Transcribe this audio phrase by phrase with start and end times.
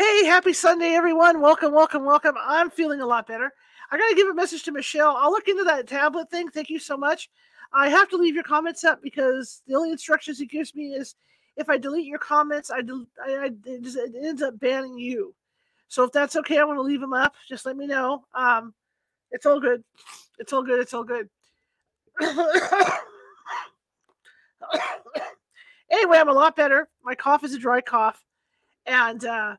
[0.00, 1.42] Hey, happy Sunday, everyone.
[1.42, 2.34] Welcome, welcome, welcome.
[2.40, 3.52] I'm feeling a lot better.
[3.90, 5.14] I got to give a message to Michelle.
[5.14, 6.48] I'll look into that tablet thing.
[6.48, 7.28] Thank you so much.
[7.74, 11.16] I have to leave your comments up because the only instructions it gives me is
[11.58, 14.98] if I delete your comments, I, del- I, I it, just, it ends up banning
[14.98, 15.34] you.
[15.88, 17.34] So if that's okay, I want to leave them up.
[17.46, 18.24] Just let me know.
[18.32, 18.72] Um,
[19.32, 19.84] it's all good.
[20.38, 20.80] It's all good.
[20.80, 21.28] It's all good.
[25.90, 26.88] anyway, I'm a lot better.
[27.04, 28.24] My cough is a dry cough,
[28.86, 29.56] and uh,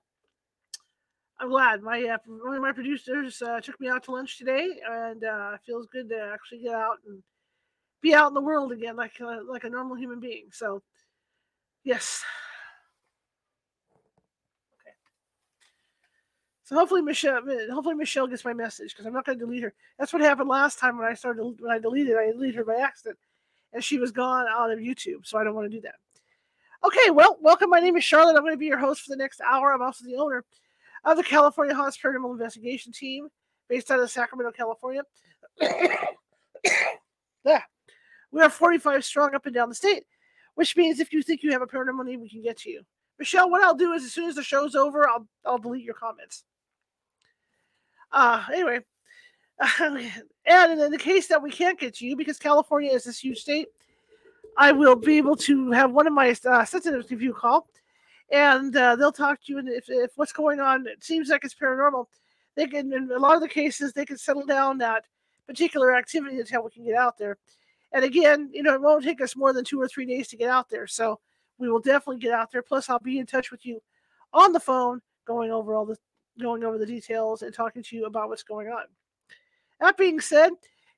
[1.41, 1.81] I'm glad.
[1.81, 5.53] My uh, one of my producers uh, took me out to lunch today, and uh,
[5.55, 7.23] it feels good to actually get out and
[7.99, 10.49] be out in the world again, like uh, like a normal human being.
[10.51, 10.83] So,
[11.83, 12.23] yes.
[14.79, 14.93] Okay.
[16.63, 19.73] So hopefully Michelle, hopefully Michelle gets my message because I'm not going to delete her.
[19.97, 22.17] That's what happened last time when I started when I deleted.
[22.17, 23.17] I deleted her by accident,
[23.73, 25.25] and she was gone out of YouTube.
[25.25, 25.95] So I don't want to do that.
[26.83, 27.71] Okay, well, welcome.
[27.71, 28.35] My name is Charlotte.
[28.35, 29.73] I'm going to be your host for the next hour.
[29.73, 30.43] I'm also the owner
[31.03, 33.27] of the California Haunts Paranormal Investigation Team,
[33.69, 35.03] based out of Sacramento, California.
[37.43, 37.61] yeah.
[38.31, 40.03] We are 45 strong up and down the state,
[40.55, 42.83] which means if you think you have a paranormal need, we can get to you.
[43.19, 45.93] Michelle, what I'll do is as soon as the show's over, I'll I'll delete your
[45.93, 46.43] comments.
[48.11, 48.79] Uh anyway.
[49.79, 53.39] and in the case that we can't get to you, because California is this huge
[53.39, 53.67] state,
[54.57, 57.67] I will be able to have one of my uh, sensitives give you a call
[58.31, 59.59] and uh, they'll talk to you.
[59.59, 62.05] And if, if what's going on it seems like it's paranormal,
[62.55, 62.91] they can.
[62.93, 65.05] In a lot of the cases, they can settle down that
[65.47, 67.37] particular activity until we can get out there.
[67.93, 70.37] And again, you know, it won't take us more than two or three days to
[70.37, 70.87] get out there.
[70.87, 71.19] So
[71.57, 72.61] we will definitely get out there.
[72.61, 73.81] Plus, I'll be in touch with you
[74.33, 75.97] on the phone, going over all the
[76.39, 78.83] going over the details and talking to you about what's going on.
[79.81, 80.51] That being said,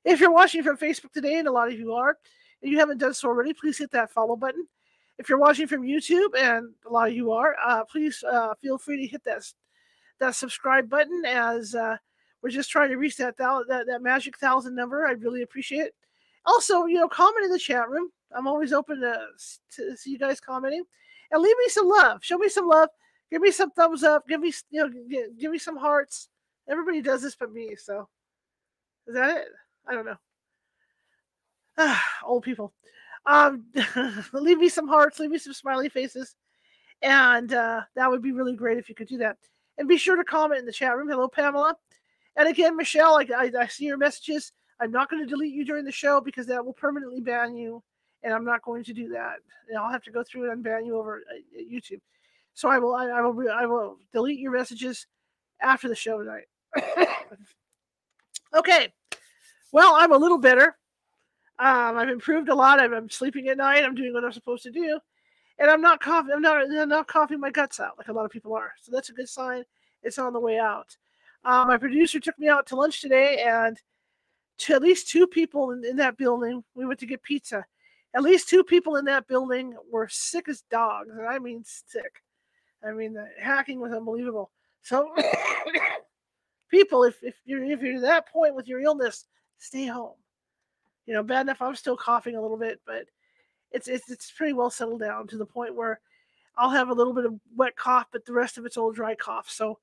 [0.04, 2.16] if you're watching from Facebook today, and a lot of you are,
[2.62, 4.66] and you haven't done so already, please hit that follow button.
[5.18, 8.78] If you're watching from YouTube, and a lot of you are, uh, please uh, feel
[8.78, 9.44] free to hit that
[10.20, 11.96] that subscribe button as uh,
[12.42, 15.06] we're just trying to reach that, that that magic thousand number.
[15.06, 15.94] I'd really appreciate it.
[16.46, 18.10] Also, you know, comment in the chat room.
[18.36, 19.26] I'm always open to,
[19.76, 20.84] to see you guys commenting,
[21.30, 22.24] and leave me some love.
[22.24, 22.88] Show me some love.
[23.30, 24.26] Give me some thumbs up.
[24.28, 26.28] Give me you know give, give me some hearts.
[26.68, 27.76] Everybody does this but me.
[27.76, 28.08] So
[29.06, 29.48] is that it?
[29.86, 30.16] I don't know.
[31.78, 32.72] Ah, old people.
[33.26, 33.64] Um,
[34.32, 36.36] leave me some hearts, leave me some smiley faces,
[37.02, 39.36] and uh, that would be really great if you could do that.
[39.78, 41.08] And be sure to comment in the chat room.
[41.08, 41.74] Hello, Pamela.
[42.36, 44.52] And again, Michelle, I, I, I see your messages.
[44.80, 47.82] I'm not going to delete you during the show because that will permanently ban you,
[48.22, 49.36] and I'm not going to do that.
[49.68, 52.00] And I'll have to go through and ban you over uh, YouTube.
[52.54, 55.06] So I will I, I will I will delete your messages
[55.60, 56.44] after the show tonight.
[58.54, 58.92] okay.
[59.72, 60.76] Well, I'm a little better.
[61.58, 62.80] Um, I've improved a lot.
[62.80, 63.84] I'm, I'm, sleeping at night.
[63.84, 64.98] I'm doing what I'm supposed to do,
[65.58, 66.32] and I'm not coughing.
[66.34, 66.62] I'm not.
[66.62, 68.72] I'm not coughing my guts out like a lot of people are.
[68.82, 69.62] So that's a good sign.
[70.02, 70.96] It's on the way out.
[71.44, 73.80] Um, my producer took me out to lunch today, and
[74.58, 77.64] to at least two people in, in that building, we went to get pizza.
[78.14, 82.20] At least two people in that building were sick as dogs, and I mean sick.
[82.84, 84.50] I mean the hacking was unbelievable.
[84.82, 85.14] So,
[86.68, 89.26] people, if if you're if you're to that point with your illness,
[89.58, 90.14] stay home
[91.06, 93.04] you know, bad enough I'm still coughing a little bit, but
[93.72, 96.00] it's it's it's pretty well settled down to the point where
[96.56, 99.14] I'll have a little bit of wet cough, but the rest of it's all dry
[99.14, 99.50] cough.
[99.50, 99.78] So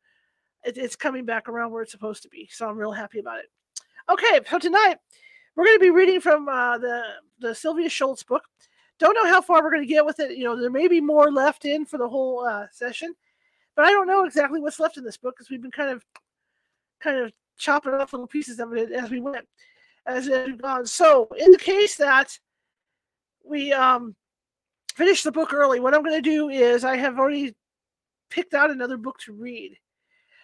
[0.64, 2.50] it, it's coming back around where it's supposed to be.
[2.52, 3.46] So I'm real happy about it.
[4.10, 4.96] Okay, so tonight
[5.56, 7.04] we're going to be reading from uh, the
[7.40, 8.44] the Sylvia Shults book.
[9.00, 10.38] Don't know how far we're going to get with it.
[10.38, 13.14] You know, there may be more left in for the whole uh, session,
[13.76, 16.06] but I don't know exactly what's left in this book because we've been kind of
[17.00, 19.48] kind of chopping off little pieces of it as we went
[20.06, 20.86] as it had gone.
[20.86, 22.38] So, in the case that
[23.44, 24.16] we um,
[24.96, 27.56] finish the book early, what I'm going to do is I have already
[28.30, 29.78] picked out another book to read.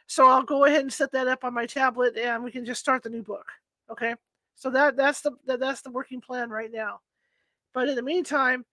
[0.08, 2.80] So I'll go ahead and set that up on my tablet, and we can just
[2.80, 3.46] start the new book.
[3.92, 4.16] Okay.
[4.56, 7.02] So that that's the that, that's the working plan right now.
[7.74, 8.66] But in the meantime,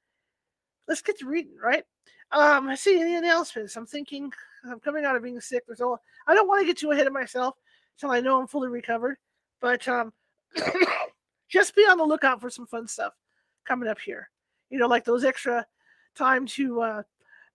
[0.89, 1.56] let's get to reading.
[1.62, 1.84] Right.
[2.31, 3.77] Um, I see any announcements.
[3.77, 4.32] I'm thinking
[4.69, 5.64] I'm coming out of being sick.
[5.67, 7.56] There's all I don't want to get too ahead of myself
[7.97, 9.17] until I know I'm fully recovered.
[9.61, 10.12] But um,
[11.49, 13.12] just be on the lookout for some fun stuff
[13.65, 14.31] coming up here.
[14.71, 15.67] You know, like those extra
[16.15, 17.03] time to uh,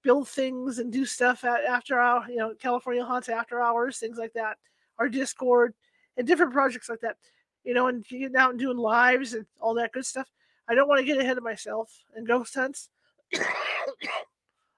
[0.03, 4.17] build things and do stuff at after our, you know, California Haunts after hours, things
[4.17, 4.57] like that,
[4.97, 5.73] our Discord
[6.17, 7.17] and different projects like that.
[7.63, 10.27] You know, and getting out and doing lives and all that good stuff.
[10.69, 12.89] I don't want to get ahead of myself and ghost hunts.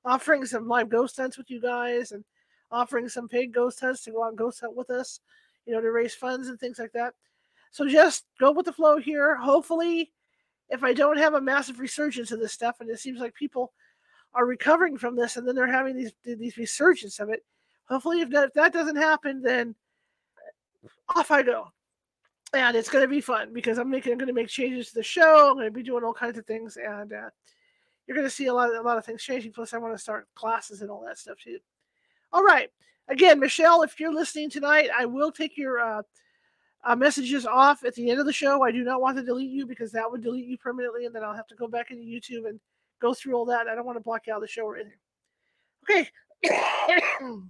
[0.05, 2.23] offering some live ghost hunts with you guys and
[2.71, 5.19] offering some paid ghost hunts to go out and ghost hunt with us,
[5.65, 7.13] you know, to raise funds and things like that.
[7.71, 9.35] So just go with the flow here.
[9.37, 10.11] Hopefully,
[10.69, 13.73] if I don't have a massive resurgence of this stuff, and it seems like people
[14.33, 17.43] are recovering from this, and then they're having these these resurgence of it,
[17.85, 19.75] hopefully, if that, if that doesn't happen, then
[21.15, 21.67] off I go.
[22.53, 24.95] And it's going to be fun because I'm making, I'm going to make changes to
[24.95, 25.49] the show.
[25.49, 27.29] I'm going to be doing all kinds of things, and uh,
[28.05, 29.53] you're going to see a lot, of, a lot of things changing.
[29.53, 31.59] Plus, I want to start classes and all that stuff too.
[32.33, 32.69] All right,
[33.07, 36.01] again, Michelle, if you're listening tonight, I will take your uh,
[36.83, 38.63] uh, messages off at the end of the show.
[38.63, 41.23] I do not want to delete you because that would delete you permanently, and then
[41.23, 42.59] I'll have to go back into YouTube and
[43.01, 43.67] go through all that.
[43.67, 44.99] I don't want to block out the show or anything.
[45.89, 46.09] Okay.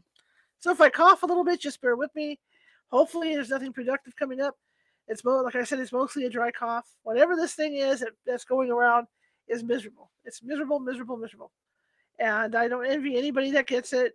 [0.59, 2.39] so if I cough a little bit, just bear with me.
[2.89, 4.55] Hopefully, there's nothing productive coming up.
[5.07, 6.87] It's mo- like I said, it's mostly a dry cough.
[7.03, 9.07] Whatever this thing is that's going around
[9.47, 10.11] is miserable.
[10.25, 11.51] It's miserable, miserable, miserable.
[12.19, 14.13] And I don't envy anybody that gets it.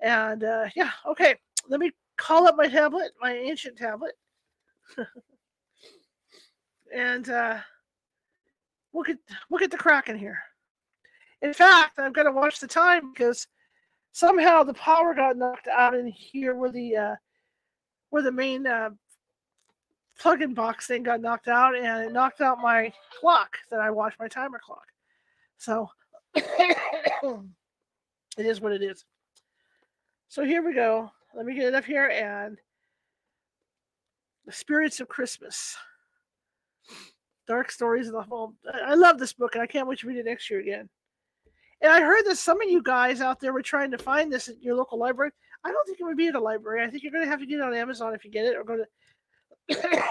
[0.00, 1.36] And uh, yeah, okay.
[1.68, 4.12] Let me call up my tablet, my ancient tablet.
[6.94, 7.58] And uh,
[8.92, 10.38] we'll get we'll get the cracking here.
[11.42, 13.46] In fact, I've got to watch the time because
[14.12, 17.14] somehow the power got knocked out in here where the uh,
[18.10, 18.90] where the main uh,
[20.18, 24.14] plug-in box thing got knocked out, and it knocked out my clock that I watch
[24.18, 24.86] my timer clock.
[25.58, 25.88] So
[26.34, 26.76] it
[28.38, 29.04] is what it is.
[30.28, 31.10] So here we go.
[31.34, 32.58] Let me get it up here and
[34.46, 35.76] the Spirits of Christmas.
[37.46, 38.56] Dark Stories of the Home.
[38.86, 40.88] I love this book and I can't wait to read it next year again.
[41.80, 44.48] And I heard that some of you guys out there were trying to find this
[44.48, 45.30] at your local library.
[45.64, 46.82] I don't think it would be at a library.
[46.82, 48.56] I think you're going to have to get it on Amazon if you get it,
[48.56, 48.86] or go to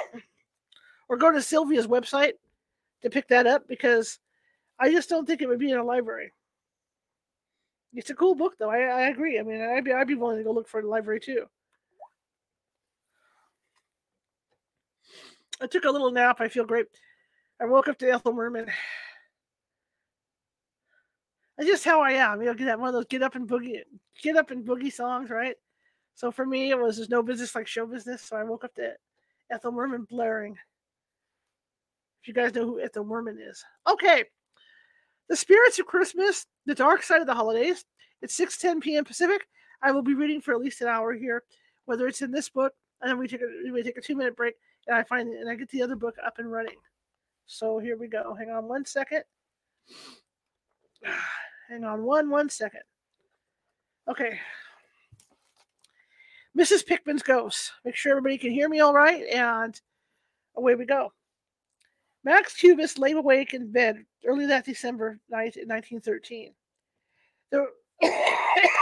[1.09, 2.33] or go to Sylvia's website
[3.01, 4.19] to pick that up because
[4.79, 6.31] I just don't think it would be in a library.
[7.94, 8.71] It's a cool book, though.
[8.71, 9.39] I, I agree.
[9.39, 11.45] I mean, I'd be I'd be willing to go look for a library too.
[15.61, 16.38] I took a little nap.
[16.39, 16.88] I feel great.
[17.61, 18.67] I woke up to Ethel Merman.
[21.57, 22.41] That's just how I am.
[22.41, 23.81] You know, get that one of those get up and boogie,
[24.21, 25.55] get up and boogie songs, right?
[26.15, 28.21] So for me, it was there's no business like show business.
[28.23, 28.94] So I woke up to
[29.51, 30.57] Ethel Merman blaring.
[32.21, 34.23] If you guys know who Ethel Merman is, okay.
[35.29, 37.85] The Spirits of Christmas, The Dark Side of the Holidays.
[38.21, 39.05] It's 6:10 p.m.
[39.05, 39.47] Pacific.
[39.81, 41.44] I will be reading for at least an hour here,
[41.85, 44.35] whether it's in this book, and then we take a we take a two minute
[44.35, 44.55] break,
[44.88, 46.77] and I find and I get the other book up and running.
[47.45, 48.33] So here we go.
[48.33, 49.24] Hang on one second.
[51.69, 52.81] Hang on one one second.
[54.09, 54.39] Okay.
[56.57, 56.85] Mrs.
[56.85, 57.71] Pickman's Ghost.
[57.83, 59.80] Make sure everybody can hear me all right, and
[60.56, 61.12] away we go.
[62.24, 66.53] Max Cubis lay awake in bed early that December night in 1913.
[67.51, 67.68] There,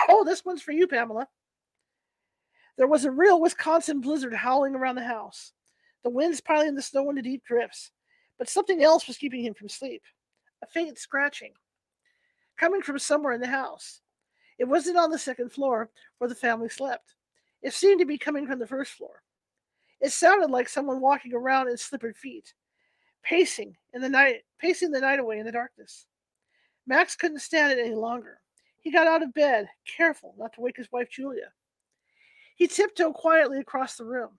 [0.09, 1.27] oh, this one's for you, Pamela.
[2.77, 5.54] There was a real Wisconsin blizzard howling around the house.
[6.03, 7.92] The winds piling the snow into deep drifts,
[8.38, 10.03] but something else was keeping him from sleep
[10.63, 11.53] a faint scratching
[12.62, 14.01] coming from somewhere in the house.
[14.59, 15.89] It wasn't on the second floor
[16.19, 17.15] where the family slept.
[17.63, 19.24] It seemed to be coming from the first floor.
[20.00, 22.54] It sounded like someone walking around in slippered feet,
[23.24, 26.06] pacing in the night, pacing the night away in the darkness.
[26.86, 28.39] Max couldn't stand it any longer.
[28.80, 31.51] He got out of bed, careful not to wake his wife Julia.
[32.56, 34.38] He tiptoed quietly across the room.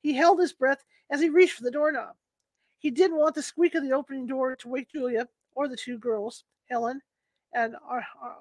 [0.00, 2.14] He held his breath as he reached for the doorknob.
[2.78, 5.98] He didn't want the squeak of the opening door to wake Julia or the two
[5.98, 7.00] girls, Helen
[7.54, 8.34] and Ar, Ar,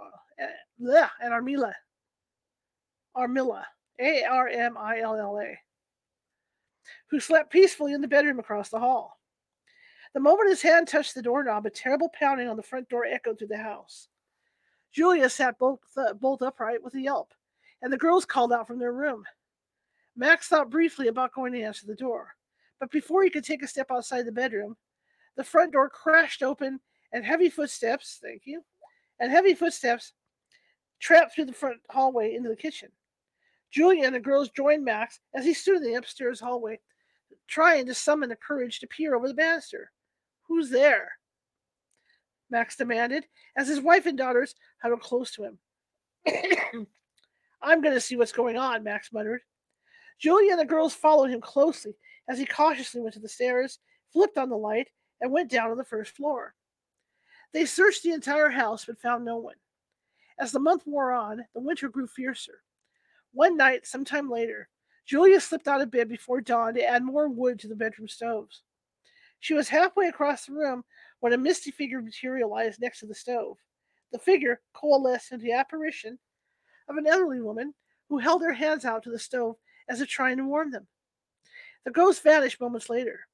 [1.21, 1.74] and Armilla.
[3.15, 3.63] Armilla.
[4.00, 5.58] A R M I L L A.
[7.12, 9.20] Who slept peacefully in the bedroom across the hall.
[10.13, 13.38] The moment his hand touched the doorknob, a terrible pounding on the front door echoed
[13.38, 14.10] through the house.
[14.91, 17.34] Julia sat uh, bolt upright with a yelp,
[17.82, 19.24] and the girls called out from their room.
[20.15, 22.36] Max thought briefly about going to answer the door,
[22.80, 24.75] but before he could take a step outside the bedroom,
[25.36, 26.80] the front door crashed open
[27.12, 28.63] and heavy footsteps, thank you,
[29.20, 30.13] and heavy footsteps
[31.00, 32.89] tramped through the front hallway into the kitchen.
[33.72, 36.80] Julia and the girls joined Max as he stood in the upstairs hallway,
[37.48, 39.92] trying to summon the courage to peer over the banister.
[40.48, 41.12] Who's there?
[42.50, 43.25] Max demanded,
[43.58, 45.58] as his wife and daughters huddled close to him.
[47.62, 49.42] I'm going to see what's going on, Max muttered.
[50.20, 51.96] Julia and the girls followed him closely
[52.30, 53.80] as he cautiously went to the stairs,
[54.12, 54.89] flipped on the light,
[55.22, 56.53] and went down to the first floor.
[57.53, 59.56] They searched the entire house but found no one.
[60.39, 62.63] As the month wore on, the winter grew fiercer.
[63.34, 64.70] One night, sometime later,
[65.06, 68.63] Julia slipped out of bed before dawn to add more wood to the bedroom stoves.
[69.39, 70.84] She was halfway across the room
[71.20, 73.58] when a misty figure materialized next to the stove.
[74.12, 76.18] The figure coalesced into the apparition
[76.88, 77.74] of an elderly woman
[78.10, 79.56] who held her hands out to the stove
[79.89, 80.88] as if trying to warm them.
[81.85, 83.27] The ghost vanished moments later.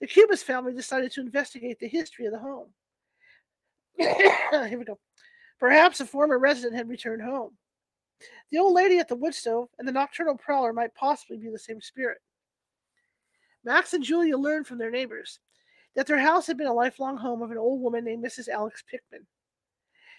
[0.00, 2.68] The Cubis family decided to investigate the history of the home.
[3.96, 4.98] Here we go.
[5.58, 7.56] Perhaps a former resident had returned home.
[8.50, 11.58] The old lady at the wood stove and the nocturnal prowler might possibly be the
[11.58, 12.18] same spirit.
[13.64, 15.40] Max and Julia learned from their neighbors
[15.94, 18.48] that their house had been a lifelong home of an old woman named Mrs.
[18.48, 19.26] Alex Pickman.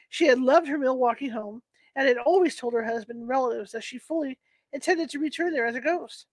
[0.09, 1.61] She had loved her Milwaukee home
[1.95, 4.39] and had always told her husband and relatives that she fully
[4.73, 6.27] intended to return there as a ghost.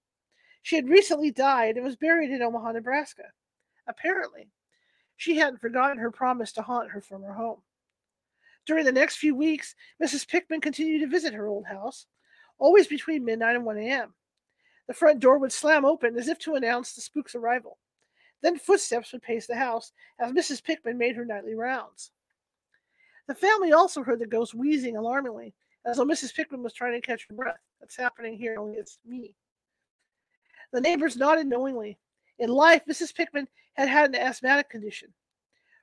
[0.62, 3.24] She had recently died and was buried in Omaha, Nebraska.
[3.86, 4.48] Apparently,
[5.16, 7.62] she hadn't forgotten her promise to haunt her former home.
[8.64, 10.26] During the next few weeks, Mrs.
[10.26, 12.06] Pickman continued to visit her old house,
[12.58, 14.14] always between midnight and 1 a.m.
[14.86, 17.78] The front door would slam open as if to announce the spook's arrival.
[18.40, 20.62] Then footsteps would pace the house as Mrs.
[20.62, 22.12] Pickman made her nightly rounds.
[23.26, 25.54] The family also heard the ghost wheezing alarmingly,
[25.84, 26.34] as though Mrs.
[26.34, 27.60] Pickman was trying to catch her breath.
[27.80, 29.34] That's happening here, only it's me.
[30.72, 31.98] The neighbors nodded knowingly.
[32.38, 33.14] In life, Mrs.
[33.14, 35.12] Pickman had had an asthmatic condition.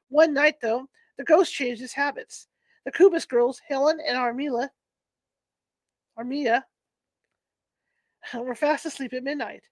[0.10, 2.48] One night, though, the ghost changed his habits.
[2.86, 4.70] The Kubas girls, Helen and Armila,
[6.18, 6.64] Armia,
[8.34, 9.64] were fast asleep at midnight.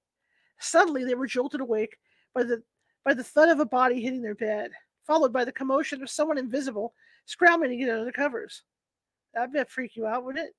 [0.59, 1.97] Suddenly, they were jolted awake
[2.33, 2.61] by the
[3.03, 4.71] by the thud of a body hitting their bed,
[5.05, 6.93] followed by the commotion of someone invisible
[7.25, 8.63] scrambling to get under the covers.
[9.33, 10.53] That'd freak you out, wouldn't it?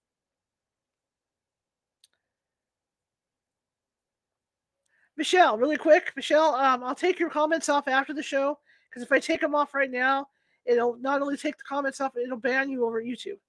[5.18, 8.56] Michelle, really quick, Michelle, um, I'll take your comments off after the show
[8.88, 10.28] because if I take them off right now,
[10.64, 13.40] it'll not only take the comments off, it'll ban you over YouTube.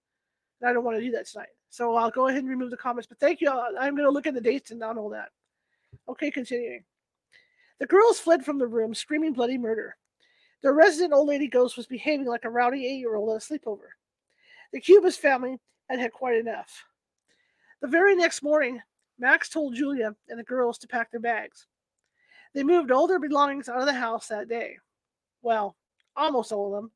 [0.59, 1.49] And I don't want to do that tonight.
[1.69, 3.05] So I'll go ahead and remove the comments.
[3.05, 3.51] But thank you.
[3.51, 5.29] I'm going to look at the dates and not all that.
[6.09, 6.83] Okay, continuing.
[7.79, 9.95] The girls fled from the room, screaming bloody murder.
[10.63, 13.45] The resident old lady ghost was behaving like a rowdy eight year old at a
[13.45, 13.89] sleepover.
[14.73, 16.83] The Kubas family had had quite enough.
[17.81, 18.81] The very next morning,
[19.19, 21.67] Max told Julia and the girls to pack their bags.
[22.53, 24.77] They moved all their belongings out of the house that day.
[25.41, 25.75] Well,
[26.15, 26.91] almost all of them.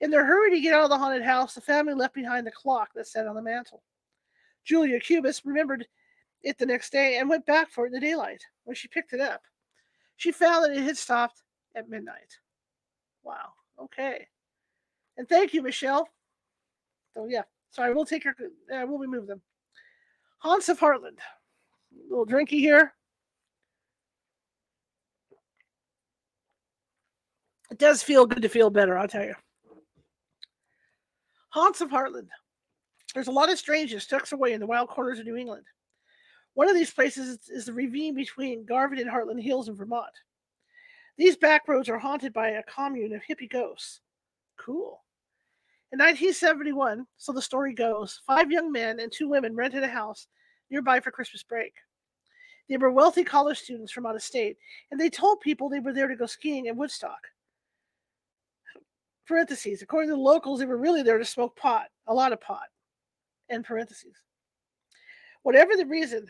[0.00, 2.52] In their hurry to get out of the haunted house, the family left behind the
[2.52, 3.82] clock that sat on the mantel.
[4.64, 5.86] Julia Kubas remembered
[6.42, 8.42] it the next day and went back for it in the daylight.
[8.64, 9.42] When she picked it up,
[10.16, 11.42] she found that it had stopped
[11.74, 12.38] at midnight.
[13.22, 13.52] Wow.
[13.78, 14.26] Okay.
[15.18, 16.08] And thank you, Michelle.
[17.14, 17.42] So yeah.
[17.70, 18.34] So I will take your.
[18.74, 19.42] I will remove them.
[20.38, 21.18] Haunts of Hartland.
[22.08, 22.92] Little drinky here.
[27.70, 29.34] It does feel good to feel better, I'll tell you.
[31.50, 32.28] Haunts of Hartland.
[33.14, 35.64] There's a lot of strangeness tucked away in the wild corners of New England.
[36.54, 40.12] One of these places is the ravine between Garvin and Hartland Hills in Vermont.
[41.18, 44.00] These back roads are haunted by a commune of hippie ghosts.
[44.58, 45.02] Cool.
[45.92, 50.28] In 1971, so the story goes, five young men and two women rented a house
[50.70, 51.72] nearby for Christmas break.
[52.68, 54.56] They were wealthy college students from out of state,
[54.90, 57.20] and they told people they were there to go skiing in Woodstock.
[59.26, 59.82] Parentheses.
[59.82, 62.66] According to the locals, they were really there to smoke pot, a lot of pot.
[63.50, 64.16] End parentheses.
[65.42, 66.26] Whatever the reason,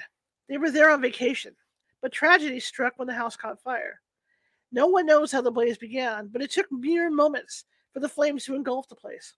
[0.49, 1.55] they were there on vacation,
[2.03, 4.01] but tragedy struck when the house caught fire.
[4.73, 8.45] No one knows how the blaze began, but it took mere moments for the flames
[8.45, 9.35] to engulf the place.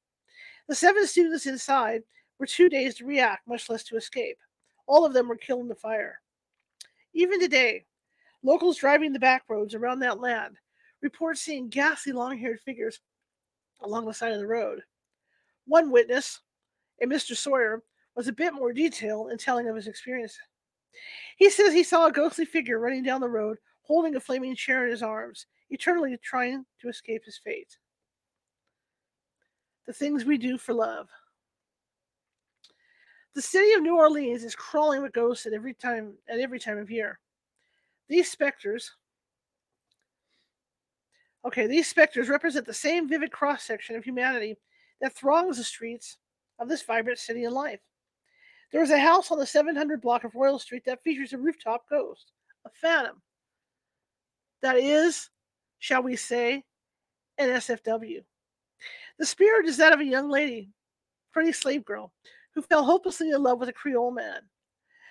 [0.69, 2.03] The seven students inside
[2.39, 4.39] were too dazed to react, much less to escape.
[4.87, 6.21] All of them were killed in the fire.
[7.19, 7.85] Even today,
[8.45, 10.57] locals driving the back roads around that land
[11.03, 13.01] report seeing ghastly long haired figures
[13.81, 14.83] along the side of the road.
[15.67, 16.39] One witness,
[17.03, 17.37] a Mr.
[17.37, 17.83] Sawyer,
[18.15, 20.39] was a bit more detailed in telling of his experience.
[21.39, 24.85] He says he saw a ghostly figure running down the road holding a flaming chair
[24.85, 27.79] in his arms, eternally trying to escape his fate.
[29.89, 31.09] The things we do for love.
[33.39, 36.77] The city of New Orleans is crawling with ghosts at every time at every time
[36.77, 37.21] of year.
[38.09, 38.91] These specters
[41.45, 44.59] Okay, these specters represent the same vivid cross section of humanity
[45.01, 46.19] that throngs the streets
[46.59, 47.79] of this vibrant city in life.
[48.73, 51.89] There is a house on the 700 block of Royal Street that features a rooftop
[51.89, 52.33] ghost,
[52.65, 53.23] a phantom,
[54.63, 55.31] that is,
[55.79, 56.65] shall we say,
[57.39, 58.25] an SFW.
[59.21, 60.71] The spirit is that of a young lady,
[61.31, 62.13] pretty slave girl,
[62.55, 64.41] who fell hopelessly in love with a Creole man.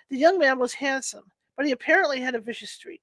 [0.10, 3.02] The young man was handsome, but he apparently had a vicious streak.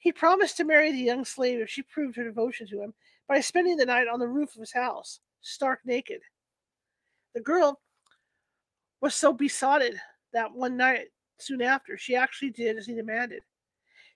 [0.00, 2.94] He promised to marry the young slave if she proved her devotion to him
[3.28, 6.20] by spending the night on the roof of his house, stark naked.
[7.34, 7.80] The girl
[9.00, 10.00] was so besotted
[10.32, 11.06] that one night
[11.38, 13.42] soon after, she actually did as he demanded.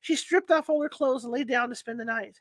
[0.00, 2.38] She stripped off all her clothes and lay down to spend the night.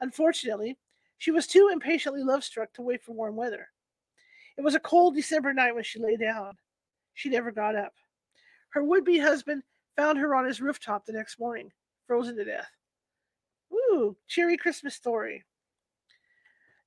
[0.00, 0.78] Unfortunately,
[1.18, 3.68] she was too impatiently love struck to wait for warm weather.
[4.60, 6.52] It was a cold December night when she lay down.
[7.14, 7.94] She never got up.
[8.68, 9.62] Her would be husband
[9.96, 11.72] found her on his rooftop the next morning,
[12.06, 12.68] frozen to death.
[13.72, 15.44] Ooh, cheery Christmas story.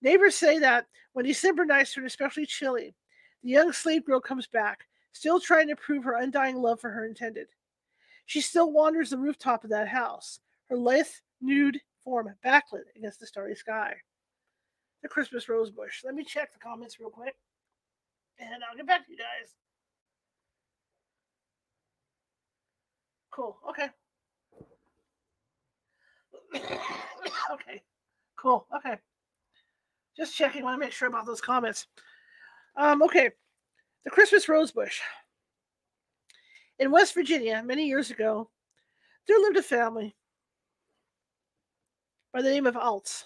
[0.03, 2.94] Neighbors say that when December nights turn especially chilly,
[3.42, 7.08] the young slave girl comes back, still trying to prove her undying love for her
[7.08, 7.48] intended.
[8.27, 10.39] She still wanders the rooftop of that house,
[10.70, 11.08] her lithe,
[11.42, 13.96] nude form backlit against the starry sky.
[15.01, 16.03] The Christmas rose bush.
[16.03, 17.36] Let me check the comments real quick,
[18.39, 19.55] and I'll get back to you guys.
[23.31, 23.57] Cool.
[23.69, 23.89] Okay.
[27.51, 27.81] okay.
[28.35, 28.65] Cool.
[28.75, 28.97] Okay.
[30.15, 30.63] Just checking.
[30.63, 31.87] Want to make sure about those comments.
[32.75, 33.01] Um.
[33.03, 33.31] Okay.
[34.05, 34.99] The Christmas rosebush.
[36.79, 38.49] In West Virginia, many years ago,
[39.27, 40.15] there lived a family
[42.33, 43.25] by the name of Alts.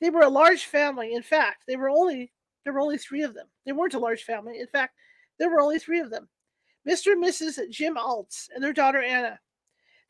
[0.00, 1.14] They were a large family.
[1.14, 2.32] In fact, they were only
[2.68, 3.46] there were only three of them.
[3.64, 4.60] They weren't a large family.
[4.60, 4.94] In fact,
[5.38, 6.28] there were only three of them.
[6.86, 7.12] Mr.
[7.12, 7.58] and Mrs.
[7.70, 9.40] Jim Alts and their daughter Anna.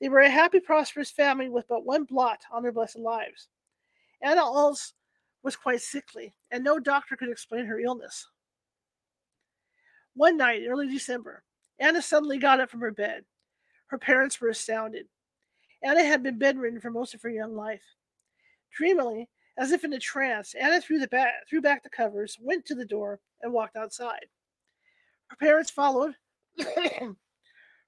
[0.01, 3.47] They were a happy, prosperous family with but one blot on their blessed lives.
[4.21, 4.95] Anna Alts
[5.45, 8.27] was quite sickly, and no doctor could explain her illness.
[10.15, 11.45] One night, in early December,
[11.79, 13.23] Anna suddenly got up from her bed.
[13.87, 15.07] Her parents were astounded.
[15.85, 17.85] Anna had been bedridden for most of her young life.
[18.77, 22.65] Dreamily, as if in a trance, Anna threw, the back, threw back the covers, went
[22.67, 24.27] to the door, and walked outside.
[25.27, 26.15] Her parents followed,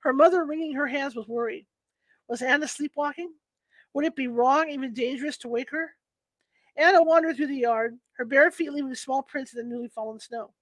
[0.01, 1.67] her mother wringing her hands with worry.
[2.29, 3.33] Was Anna sleepwalking?
[3.95, 5.93] Would it be wrong, even dangerous, to wake her?
[6.77, 10.19] Anna wandered through the yard, her bare feet leaving small prints in the newly fallen
[10.19, 10.53] snow.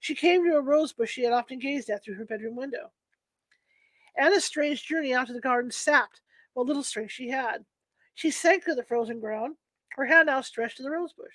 [0.00, 2.90] She came to a rose bush she had often gazed at through her bedroom window.
[4.16, 6.22] Anna's strange journey out to the garden sapped
[6.54, 7.64] what little strength she had.
[8.14, 9.56] She sank to the frozen ground,
[9.96, 11.34] her hand outstretched to the rose bush.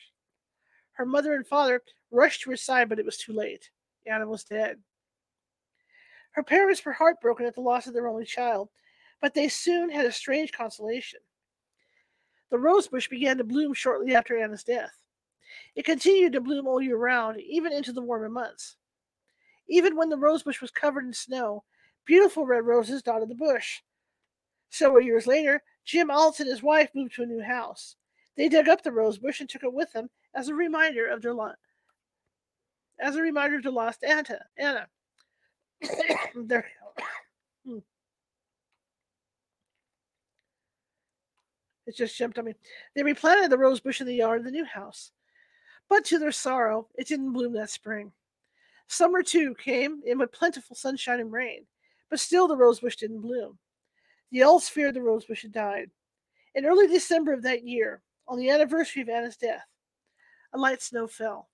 [0.94, 3.70] Her mother and father rushed to her side, but it was too late.
[4.06, 4.78] Anna was dead.
[6.32, 8.70] Her parents were heartbroken at the loss of their only child,
[9.20, 11.20] but they soon had a strange consolation.
[12.52, 14.94] The rosebush began to bloom shortly after Anna's death.
[15.76, 18.78] It continued to bloom all year round, even into the warmer months.
[19.68, 21.64] Even when the rosebush was covered in snow,
[22.06, 23.82] beautiful red roses dotted the bush.
[24.70, 27.96] Several years later, Jim Alts and his wife moved to a new house.
[28.38, 31.22] They dug up the rose bush and took it with them as a reminder of
[31.22, 31.54] their lo-
[33.00, 34.40] as a reminder of their lost Anna.
[34.58, 34.88] Anna.
[36.36, 36.66] there
[37.66, 37.80] hmm.
[41.88, 42.56] It just jumped on me.
[42.96, 45.12] They replanted the rose bush in the yard of the new house.
[45.90, 48.14] But to their sorrow, it didn't bloom that spring.
[48.88, 51.66] Summer, too, came in with plentiful sunshine and rain,
[52.10, 53.58] but still the rosebush didn't bloom.
[54.32, 55.90] The elves feared the rosebush had died.
[56.56, 59.66] In early December of that year, on the anniversary of Anna's death,
[60.54, 61.50] a light snow fell.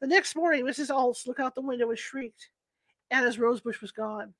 [0.00, 0.90] The next morning, Mrs.
[0.90, 2.50] Alts looked out the window and shrieked.
[3.10, 4.34] Anna's rosebush was gone.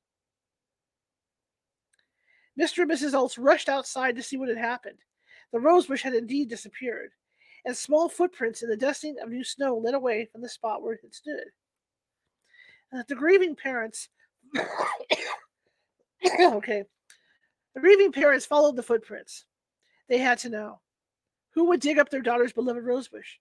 [2.60, 2.82] Mr.
[2.82, 3.12] and Mrs.
[3.12, 4.98] Alts rushed outside to see what had happened.
[5.52, 7.12] The rosebush had indeed disappeared
[7.64, 10.94] and small footprints in the dusting of new snow led away from the spot where
[10.94, 11.44] it had stood.
[13.08, 14.08] The grieving parents,
[16.40, 16.84] okay,
[17.74, 19.46] the grieving parents followed the footprints.
[20.08, 20.80] They had to know
[21.54, 23.36] who would dig up their daughter's beloved rosebush.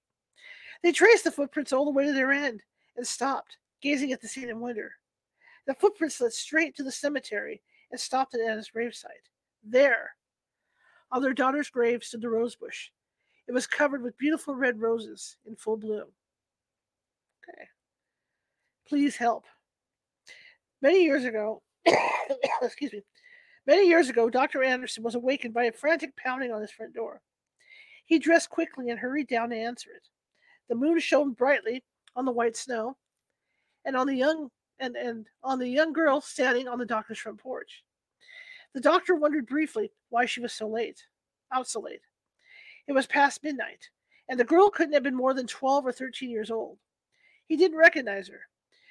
[0.83, 2.61] They traced the footprints all the way to their end
[2.97, 4.93] and stopped, gazing at the scene in wonder.
[5.67, 9.29] The footprints led straight to the cemetery and stopped at Anna's gravesite.
[9.63, 10.11] There,
[11.11, 12.89] on their daughter's grave, stood the rosebush,
[13.47, 16.07] it was covered with beautiful red roses in full bloom.
[17.43, 17.67] Okay.
[18.87, 19.45] Please help.
[20.81, 21.61] Many years ago,
[22.61, 23.03] excuse me,
[23.67, 24.63] many years ago, Dr.
[24.63, 27.21] Anderson was awakened by a frantic pounding on his front door.
[28.11, 30.09] He dressed quickly and hurried down to answer it.
[30.67, 31.81] The moon shone brightly
[32.13, 32.97] on the white snow
[33.85, 37.37] and on the young and, and on the young girl standing on the doctor's front
[37.37, 37.85] porch.
[38.73, 41.01] The doctor wondered briefly why she was so late,
[41.53, 42.01] out so late.
[42.85, 43.89] It was past midnight,
[44.27, 46.79] and the girl couldn't have been more than 12 or 13 years old.
[47.47, 48.41] He didn't recognize her.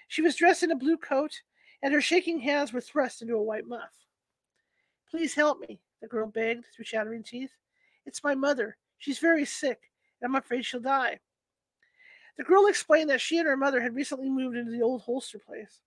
[0.08, 1.42] She was dressed in a blue coat,
[1.82, 3.92] and her shaking hands were thrust into a white muff.
[5.10, 7.52] Please help me, the girl begged through chattering teeth.
[8.06, 8.78] It's my mother.
[9.00, 9.80] She's very sick,
[10.22, 11.18] and I'm afraid she'll die.
[12.38, 15.40] The girl explained that she and her mother had recently moved into the old holster
[15.40, 15.80] place,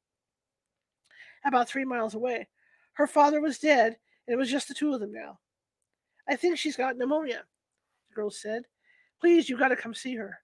[1.46, 2.50] about three miles away.
[2.94, 3.96] Her father was dead,
[4.28, 5.40] and it was just the two of them now.
[6.28, 7.46] I think she's got pneumonia
[8.14, 8.64] the girl said.
[9.20, 10.40] Please, you've got to come see her.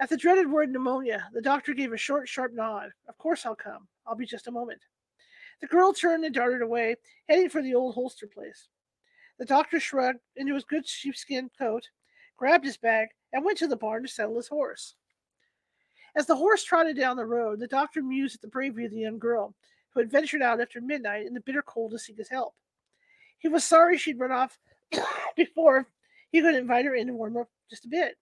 [0.00, 2.90] At the dreaded word pneumonia, the doctor gave a short, sharp nod.
[3.08, 3.86] Of course I'll come.
[4.06, 4.80] I'll be just a moment.
[5.60, 6.96] The girl turned and darted away,
[7.28, 8.68] heading for the old holster place.
[9.40, 11.88] The doctor shrugged into his good sheepskin coat,
[12.36, 14.96] grabbed his bag, and went to the barn to saddle his horse.
[16.14, 18.98] As the horse trotted down the road, the doctor mused at the bravery of the
[18.98, 19.54] young girl,
[19.88, 22.54] who had ventured out after midnight in the bitter cold to seek his help.
[23.38, 24.58] He was sorry she'd run off
[25.36, 25.88] before
[26.30, 28.18] he could invite her in and warm up just a bit.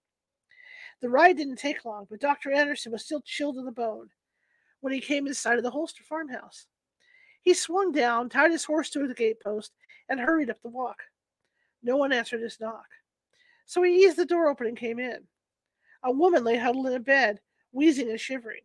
[1.00, 2.52] The ride didn't take long, but Dr.
[2.52, 4.08] Anderson was still chilled to the bone.
[4.82, 6.68] when he came in sight of the Holster farmhouse.
[7.42, 9.70] He swung down, tied his horse to the gatepost,
[10.08, 11.02] and hurried up the walk.
[11.82, 12.86] No one answered his knock.
[13.66, 15.18] So he eased the door open and came in.
[16.04, 17.40] A woman lay huddled in a bed,
[17.72, 18.62] wheezing and shivering.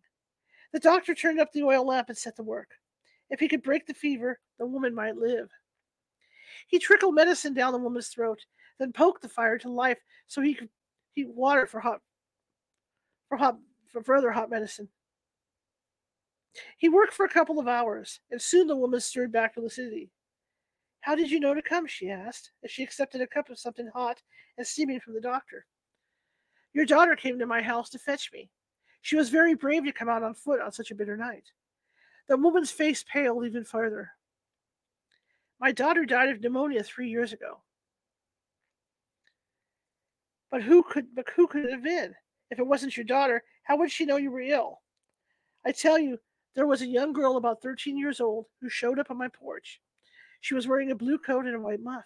[0.72, 2.70] The doctor turned up the oil lamp and set to work.
[3.30, 5.50] If he could break the fever, the woman might live.
[6.68, 8.40] He trickled medicine down the woman's throat,
[8.80, 10.70] then poked the fire to life so he could
[11.14, 12.02] heat water for hot
[13.30, 13.58] for hot
[13.92, 14.90] for further hot medicine.
[16.78, 20.12] He worked for a couple of hours, and soon the woman stirred back to lucidity.
[21.04, 21.86] How did you know to come?
[21.86, 24.22] she asked, as she accepted a cup of something hot
[24.58, 25.66] and steaming from the doctor.
[26.74, 28.50] Your daughter came to my house to fetch me.
[29.02, 31.44] She was very brave to come out on foot on such a bitter night.
[32.30, 34.12] The woman's face paled even further.
[35.60, 37.60] My daughter died of pneumonia three years ago.
[40.50, 42.16] But who could but who could it have been?
[42.50, 44.80] If it wasn't your daughter, how would she know you were ill?
[45.66, 46.18] I tell you,
[46.56, 49.82] there was a young girl about thirteen years old who showed up on my porch.
[50.44, 52.06] She was wearing a blue coat and a white muff.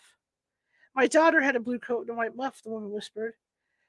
[0.93, 3.33] My daughter had a blue coat and a white muff, the woman whispered.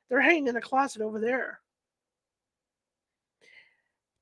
[0.09, 1.61] They're hanging in the closet over there.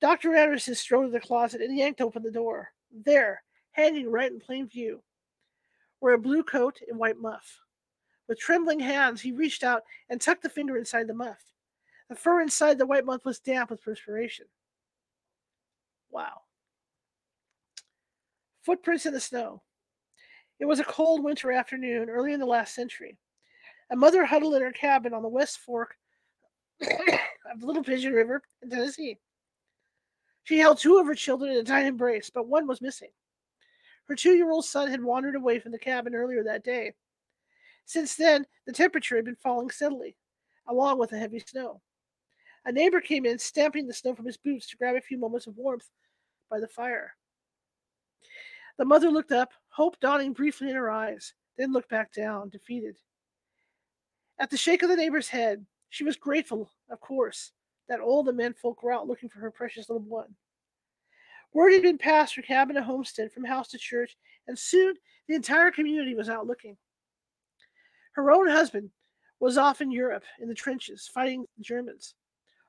[0.01, 0.35] Dr.
[0.35, 2.73] Anderson strode to the closet and yanked open the door.
[2.91, 5.01] There, hanging right in plain view,
[6.01, 7.61] were a blue coat and white muff.
[8.29, 11.39] With trembling hands, he reached out and tucked the finger inside the muff.
[12.09, 14.47] The fur inside the white muff was damp with perspiration.
[16.11, 16.41] Wow.
[18.65, 19.63] Footprints in the snow.
[20.59, 23.19] It was a cold winter afternoon early in the last century.
[23.91, 25.97] A mother huddled in her cabin on the west fork
[26.81, 29.19] of the Little Pigeon River in Tennessee.
[30.45, 33.11] She held two of her children in a tight embrace, but one was missing.
[34.07, 36.95] Her two year old son had wandered away from the cabin earlier that day.
[37.85, 40.17] Since then, the temperature had been falling steadily,
[40.69, 41.81] along with the heavy snow.
[42.65, 45.47] A neighbor came in, stamping the snow from his boots to grab a few moments
[45.47, 45.89] of warmth
[46.51, 47.15] by the fire.
[48.79, 52.97] The mother looked up, hope dawning briefly in her eyes, then looked back down, defeated.
[54.39, 57.53] At the shake of the neighbor's head, she was grateful, of course,
[57.89, 60.35] that all the men folk were out looking for her precious little one.
[61.55, 64.95] Word had been passed from cabin to homestead, from house to church, and soon
[65.27, 66.77] the entire community was out looking.
[68.13, 68.91] Her own husband
[69.41, 72.15] was off in Europe in the trenches fighting the Germans.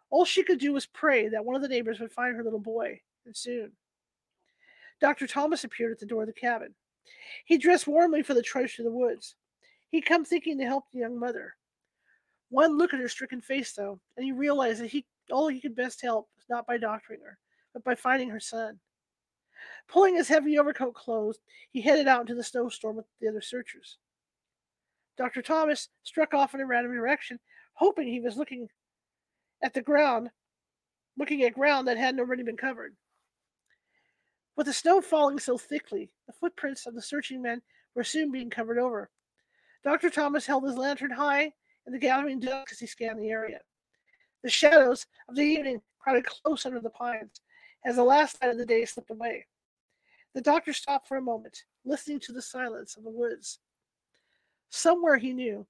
[0.10, 2.60] All she could do was pray that one of the neighbors would find her little
[2.60, 3.74] boy, and soon.
[5.00, 5.28] Dr.
[5.28, 6.74] Thomas appeared at the door of the cabin.
[7.46, 9.36] He dressed warmly for the trudge to the woods.
[9.90, 11.56] He'd come thinking to help the young mother.
[12.50, 15.76] One look at her stricken face, though, and he realized that he all he could
[15.76, 17.38] best help was not by doctoring her,
[17.74, 18.80] but by finding her son.
[19.88, 23.98] Pulling his heavy overcoat closed, he headed out into the snowstorm with the other searchers.
[25.18, 25.42] Dr.
[25.42, 27.40] Thomas struck off in a random direction,
[27.74, 28.70] hoping he was looking
[29.64, 30.30] at the ground,
[31.18, 32.96] looking at ground that hadn't already been covered.
[34.58, 37.62] With the snow falling so thickly, the footprints of the searching men
[37.94, 39.12] were soon being covered over.
[39.84, 40.10] Dr.
[40.10, 41.54] Thomas held his lantern high
[41.86, 43.60] in the gathering dusk as he scanned the area.
[44.44, 47.40] The shadows of the evening crowded close under the pines
[47.86, 49.46] as the last light of the day slipped away.
[50.34, 53.60] The doctor stopped for a moment, listening to the silence of the woods.
[54.70, 55.68] Somewhere he knew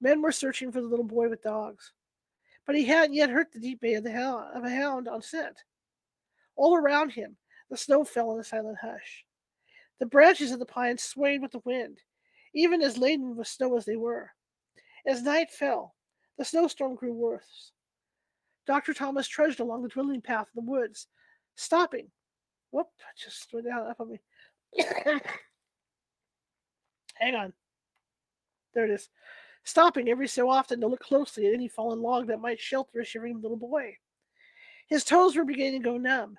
[0.00, 1.92] men were searching for the little boy with dogs,
[2.66, 5.22] but he hadn't yet heard the deep bay of, the hound, of a hound on
[5.22, 5.62] scent.
[6.56, 7.36] All around him,
[7.70, 9.24] the snow fell in a silent hush.
[10.00, 11.98] The branches of the pines swayed with the wind,
[12.54, 14.30] even as laden with snow as they were.
[15.06, 15.94] As night fell,
[16.38, 17.72] the snowstorm grew worse.
[18.66, 18.94] Dr.
[18.94, 21.08] Thomas trudged along the dwindling path in the woods,
[21.56, 22.08] stopping.
[22.70, 24.20] Whoop, just went down up on me.
[27.14, 27.52] Hang on.
[28.74, 29.08] There it is.
[29.64, 33.04] Stopping every so often to look closely at any fallen log that might shelter a
[33.04, 33.96] shivering little boy.
[34.88, 36.36] His toes were beginning to go numb,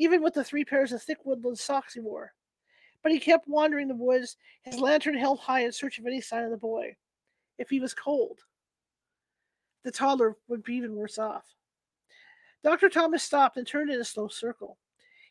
[0.00, 2.32] even with the three pairs of thick woodland socks he wore.
[3.02, 6.42] But he kept wandering the woods, his lantern held high in search of any sign
[6.42, 6.96] of the boy
[7.58, 8.38] if he was cold.
[9.84, 11.44] The toddler would be even worse off.
[12.64, 12.88] Dr.
[12.88, 14.78] Thomas stopped and turned in a slow circle.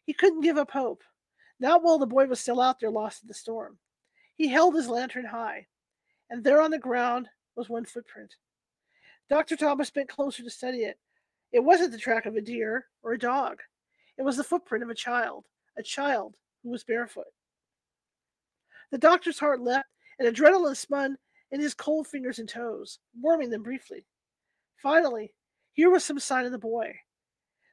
[0.06, 1.04] He couldn't give up hope,
[1.60, 3.80] not while the boy was still out there lost in the storm.
[4.36, 5.66] He held his lantern high,
[6.30, 8.36] and there on the ground was one footprint.
[9.32, 9.56] Dr.
[9.56, 11.00] Thomas bent closer to study it.
[11.52, 13.62] It wasn't the track of a deer or a dog.
[14.20, 15.46] It was the footprint of a child,
[15.78, 17.32] a child who was barefoot.
[18.92, 19.88] The doctor's heart leapt,
[20.20, 21.18] and adrenaline spun
[21.52, 24.06] in his cold fingers and toes, warming them briefly.
[24.76, 25.32] Finally,
[25.72, 26.94] here was some sign of the boy.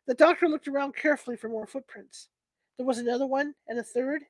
[0.07, 2.29] The doctor looked around carefully for more footprints.
[2.77, 4.23] There was another one and a third.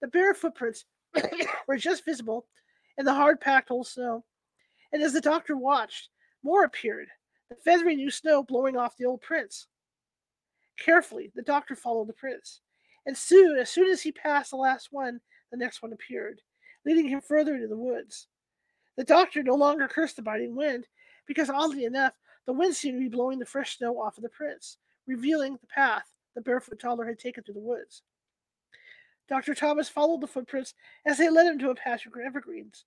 [0.00, 0.86] The bare footprints
[1.68, 2.46] were just visible
[2.98, 4.24] in the hard packed old snow.
[4.92, 6.08] And as the doctor watched,
[6.42, 7.06] more appeared,
[7.48, 9.68] the feathery new snow blowing off the old prints.
[10.78, 12.60] Carefully, the doctor followed the prince,
[13.06, 16.40] and soon, as soon as he passed the last one, the next one appeared,
[16.84, 18.28] leading him further into the woods.
[18.96, 20.86] The doctor no longer cursed the biting wind,
[21.26, 22.14] because oddly enough,
[22.46, 25.66] the wind seemed to be blowing the fresh snow off of the prince, revealing the
[25.66, 28.02] path the barefoot toddler had taken through the woods.
[29.28, 29.54] Dr.
[29.54, 30.74] Thomas followed the footprints
[31.06, 32.84] as they led him to a patch of evergreens.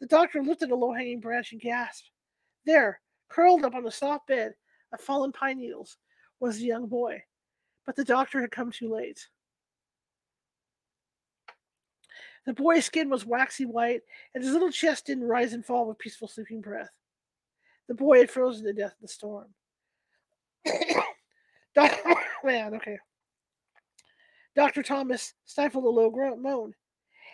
[0.00, 2.10] The doctor lifted a low hanging branch and gasped.
[2.66, 4.54] There, curled up on the soft bed
[4.92, 5.96] of fallen pine needles,
[6.42, 7.22] was a young boy.
[7.86, 9.28] But the doctor had come too late.
[12.44, 14.02] The boy's skin was waxy white,
[14.34, 16.90] and his little chest didn't rise and fall with peaceful sleeping breath.
[17.86, 19.54] The boy had frozen to death in the storm.
[22.44, 22.98] Man, okay.
[24.56, 24.82] Dr.
[24.82, 26.74] Thomas stifled a low groan, moan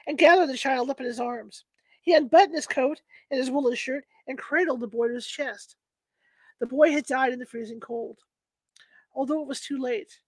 [0.07, 1.65] and gathered the child up in his arms.
[2.03, 5.77] He unbuttoned his coat and his woolen shirt and cradled the boy to his chest.
[6.61, 8.19] The boy had died in the freezing cold.
[9.19, 10.21] Although it was too late,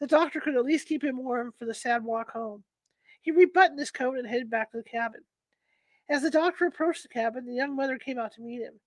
[0.00, 2.64] the doctor could at least keep him warm for the sad walk home.
[3.20, 5.20] He rebuttoned his coat and headed back to the cabin.
[6.10, 8.80] As the doctor approached the cabin, the young mother came out to meet him.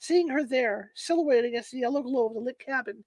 [0.00, 3.04] Seeing her there, silhouetted against the yellow glow of the lit cabin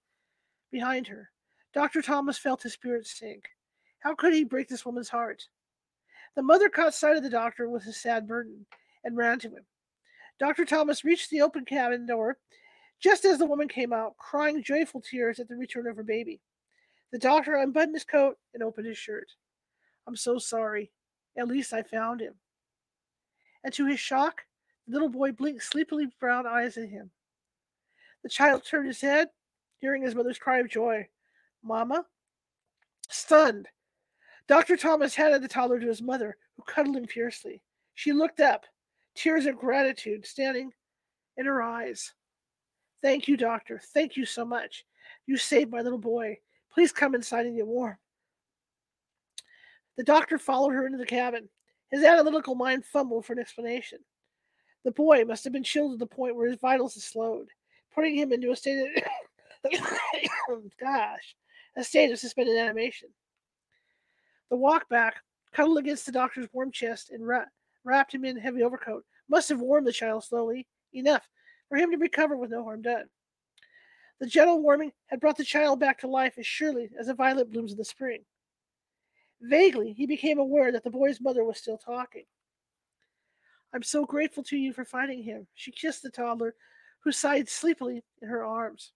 [0.72, 1.32] behind her,
[1.74, 2.02] Dr.
[2.02, 3.50] Thomas felt his spirits sink.
[4.00, 5.50] How could he break this woman's heart?
[6.34, 8.66] The mother caught sight of the doctor with his sad burden
[9.04, 9.66] and ran to him.
[10.40, 10.64] Dr.
[10.64, 12.38] Thomas reached the open cabin door
[13.00, 16.42] just as the woman came out, crying joyful tears at the return of her baby.
[17.12, 19.28] The doctor unbuttoned his coat and opened his shirt.
[20.08, 20.92] I'm so sorry.
[21.38, 22.36] At least I found him.
[23.64, 24.42] And to his shock,
[24.88, 27.12] the little boy blinked sleepily brown eyes at him.
[28.24, 29.30] The child turned his head,
[29.80, 31.08] hearing his mother's cry of joy.
[31.64, 32.06] Mama?
[33.10, 33.68] Stunned,
[34.50, 34.76] Dr.
[34.76, 37.62] Thomas handed the toddler to his mother, who cuddled him fiercely.
[37.94, 38.66] She looked up,
[39.14, 40.72] tears of gratitude standing
[41.38, 42.14] in her eyes.
[43.02, 43.80] Thank you, doctor.
[43.94, 44.86] Thank you so much.
[45.26, 46.38] You saved my little boy.
[46.74, 47.98] Please come inside and get warm.
[49.98, 51.50] The doctor followed her into the cabin.
[51.92, 54.00] His analytical mind fumbled for an explanation.
[54.84, 57.50] The boy must have been chilled to the point where his vitals had slowed,
[57.94, 58.80] putting him into a state
[59.64, 59.74] of
[60.80, 61.36] gosh,
[61.76, 63.10] a state of suspended animation.
[64.50, 65.16] The walk back,
[65.54, 67.46] cuddled against the doctor's warm chest, and ra-
[67.84, 71.28] wrapped him in a heavy overcoat, must have warmed the child slowly enough
[71.70, 73.06] for him to recover with no harm done.
[74.20, 77.52] The gentle warming had brought the child back to life as surely as a violet
[77.52, 78.26] blooms in the spring.
[79.42, 82.26] Vaguely, he became aware that the boy's mother was still talking.
[83.74, 85.48] I'm so grateful to you for finding him.
[85.54, 86.56] She kissed the toddler,
[87.04, 88.92] who sighed sleepily in her arms.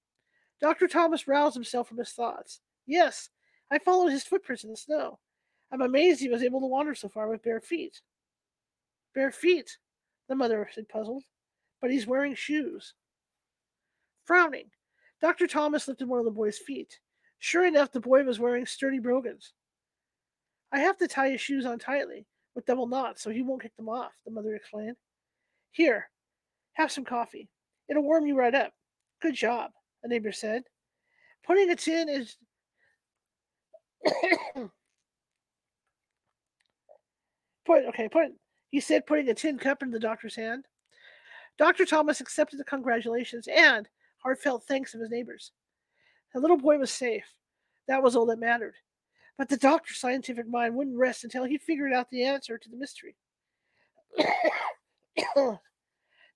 [0.59, 0.87] Dr.
[0.87, 2.59] Thomas roused himself from his thoughts.
[2.85, 3.29] Yes,
[3.71, 5.19] I followed his footprints in the snow.
[5.71, 8.01] I'm amazed he was able to wander so far with bare feet.
[9.15, 9.77] Bare feet,
[10.27, 11.23] the mother said, puzzled.
[11.83, 12.93] But he's wearing shoes.
[14.23, 14.69] Frowning,
[15.21, 15.47] Dr.
[15.47, 16.97] Thomas lifted one of the boy's feet.
[17.39, 19.51] Sure enough, the boy was wearing sturdy brogans.
[20.71, 23.75] I have to tie his shoes on tightly with double knots so he won't kick
[23.75, 24.95] them off, the mother explained.
[25.71, 26.09] Here,
[26.71, 27.49] have some coffee.
[27.89, 28.71] It'll warm you right up.
[29.21, 29.71] Good job,
[30.05, 30.63] a neighbor said.
[31.45, 32.37] Putting a tin is
[37.65, 38.27] Put okay, put
[38.71, 40.63] he said, putting a tin cup in the doctor's hand.
[41.57, 41.85] Dr.
[41.85, 43.87] Thomas accepted the congratulations and
[44.17, 45.51] heartfelt thanks of his neighbors.
[46.33, 47.25] The little boy was safe.
[47.87, 48.75] That was all that mattered.
[49.37, 52.77] But the doctor's scientific mind wouldn't rest until he figured out the answer to the
[52.77, 53.15] mystery.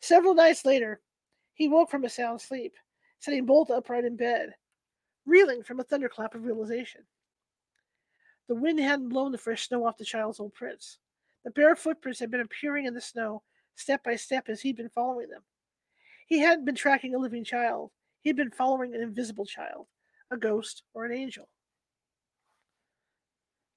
[0.01, 1.01] Several nights later,
[1.53, 2.73] he woke from a sound sleep,
[3.19, 4.53] sitting bolt upright in bed,
[5.25, 7.01] reeling from a thunderclap of realization.
[8.47, 10.99] The wind hadn't blown the fresh snow off the child's old prints.
[11.43, 13.43] The bare footprints had been appearing in the snow
[13.77, 15.43] step by step as he'd been following them.
[16.27, 19.87] He hadn't been tracking a living child, he'd been following an invisible child,
[20.31, 21.47] a ghost or an angel.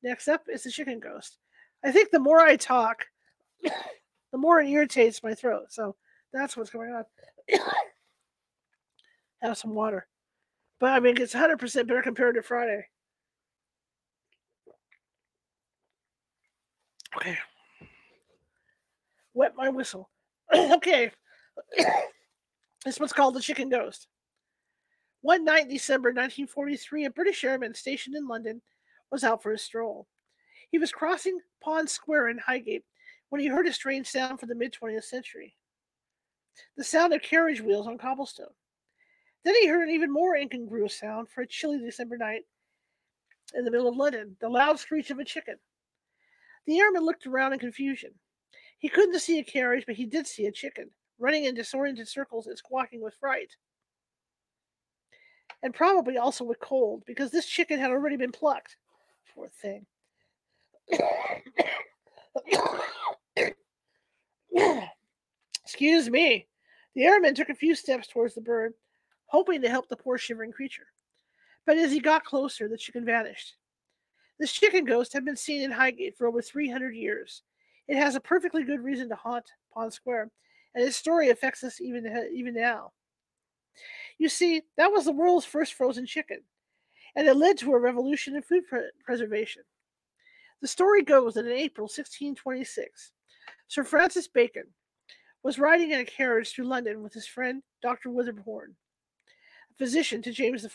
[0.02, 1.38] Next up is the chicken ghost.
[1.84, 3.04] I think the more I talk,
[3.62, 5.66] the more it irritates my throat.
[5.68, 5.94] So
[6.32, 7.04] that's what's going on.
[9.42, 10.06] Have some water.
[10.80, 12.86] But I mean, it's 100% better compared to Friday.
[17.16, 17.38] Okay
[19.40, 20.10] wet my whistle.
[20.54, 21.10] okay.
[22.84, 24.06] this one's called The Chicken Ghost.
[25.22, 28.60] One night in December 1943, a British airman stationed in London
[29.10, 30.06] was out for a stroll.
[30.70, 32.84] He was crossing Pond Square in Highgate
[33.30, 35.56] when he heard a strange sound from the mid 20th century
[36.76, 38.52] the sound of carriage wheels on cobblestone.
[39.44, 42.42] Then he heard an even more incongruous sound for a chilly December night
[43.54, 45.56] in the middle of London the loud screech of a chicken.
[46.66, 48.10] The airman looked around in confusion.
[48.80, 52.48] He couldn't see a carriage, but he did see a chicken, running in disoriented circles
[52.48, 53.54] and squawking with fright.
[55.62, 58.76] and probably also with cold because this chicken had already been plucked.
[59.34, 59.86] Poor thing.
[65.64, 66.46] Excuse me.
[66.94, 68.74] The airman took a few steps towards the bird,
[69.26, 70.86] hoping to help the poor shivering creature.
[71.66, 73.54] But as he got closer, the chicken vanished.
[74.38, 77.42] This chicken ghost had been seen in Highgate for over 300 years.
[77.90, 80.30] It has a perfectly good reason to haunt Pond Square,
[80.76, 82.92] and its story affects us even, even now.
[84.16, 86.38] You see, that was the world's first frozen chicken,
[87.16, 89.64] and it led to a revolution in food pre- preservation.
[90.62, 93.10] The story goes that in April 1626,
[93.66, 94.68] Sir Francis Bacon
[95.42, 98.10] was riding in a carriage through London with his friend Dr.
[98.10, 98.76] Witherbourne,
[99.68, 100.70] a physician to James I.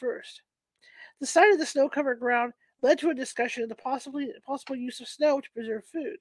[1.22, 2.52] The sight of the snow covered ground
[2.82, 6.18] led to a discussion of the possibly, possible use of snow to preserve food.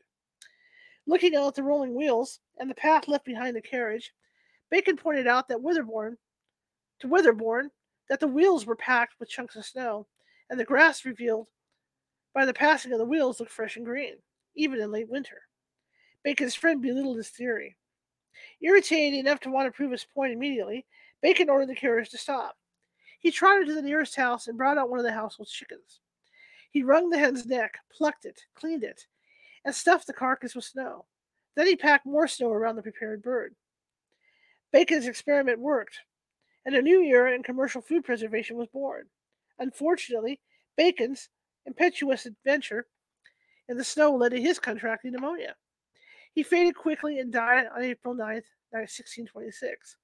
[1.06, 4.12] Looking out at the rolling wheels and the path left behind the carriage,
[4.70, 6.16] Bacon pointed out that Witherbourne,
[7.00, 7.70] to Witherbourne
[8.08, 10.06] that the wheels were packed with chunks of snow,
[10.48, 11.48] and the grass revealed
[12.32, 14.14] by the passing of the wheels looked fresh and green,
[14.54, 15.42] even in late winter.
[16.22, 17.76] Bacon's friend belittled his theory.
[18.60, 20.86] Irritated enough to want to prove his point immediately,
[21.22, 22.56] Bacon ordered the carriage to stop.
[23.20, 26.00] He trotted to the nearest house and brought out one of the household chickens.
[26.70, 29.06] He wrung the hen's neck, plucked it, cleaned it,
[29.64, 31.06] and stuffed the carcass with snow.
[31.56, 33.54] Then he packed more snow around the prepared bird.
[34.72, 36.00] Bacon's experiment worked,
[36.66, 39.04] and a new era in commercial food preservation was born.
[39.58, 40.40] Unfortunately,
[40.76, 41.28] Bacon's
[41.66, 42.86] impetuous adventure
[43.68, 45.54] in the snow led to his contracting pneumonia.
[46.34, 49.96] He faded quickly and died on April 9, 1626.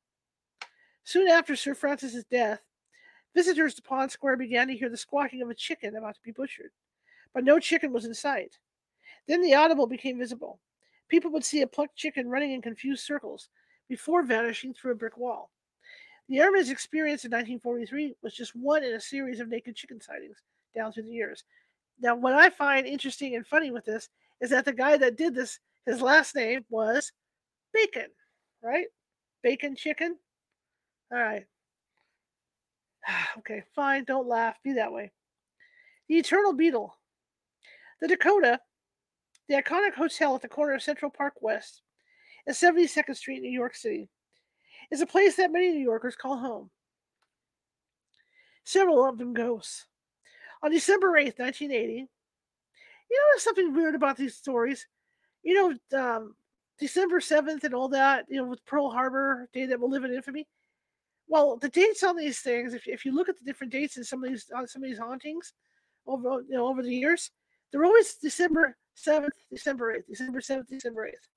[1.03, 2.61] Soon after Sir Francis's death,
[3.35, 6.31] visitors to Pond Square began to hear the squawking of a chicken about to be
[6.31, 6.71] butchered,
[7.35, 8.59] but no chicken was in sight.
[9.31, 10.59] Then the audible became visible.
[11.09, 13.49] People would see a plucked chicken running in confused circles
[13.89, 15.53] before vanishing through a brick wall.
[16.29, 20.39] The airman's experience in 1943 was just one in a series of naked chicken sightings
[20.75, 21.45] down through the years.
[22.01, 24.09] Now, what I find interesting and funny with this
[24.41, 27.13] is that the guy that did this his last name was
[27.73, 28.09] Bacon,
[28.65, 28.87] right?
[29.45, 30.17] Bacon chicken.
[31.13, 31.47] All right.
[33.39, 34.03] okay, fine.
[34.03, 34.57] Don't laugh.
[34.65, 35.13] Be that way.
[36.09, 36.91] The Eternal Beatle.
[38.01, 38.59] The Dakota,
[39.51, 41.83] the iconic hotel at the corner of Central Park West
[42.47, 44.09] and 72nd Street, in New York City,
[44.91, 46.71] is a place that many New Yorkers call home.
[48.65, 49.87] Several of them ghosts.
[50.63, 52.07] On December 8th, 1980, you know,
[53.33, 54.87] there's something weird about these stories
[55.43, 55.55] you
[55.93, 56.35] know, um,
[56.79, 60.13] December 7th and all that, you know, with Pearl Harbor, day that will live in
[60.13, 60.47] infamy.
[61.29, 64.05] Well, the dates on these things, if, if you look at the different dates in
[64.05, 65.53] some of these on some of these hauntings
[66.07, 67.31] over you know over the years,
[67.71, 71.29] they're always December 7th, December 8th, December 7th, December 8th.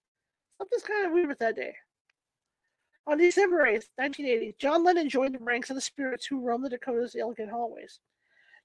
[0.57, 1.75] Something's kind of weird with that day.
[3.05, 6.69] On December 8th, 1980, John Lennon joined the ranks of the spirits who roam the
[6.69, 7.99] Dakota's elegant hallways,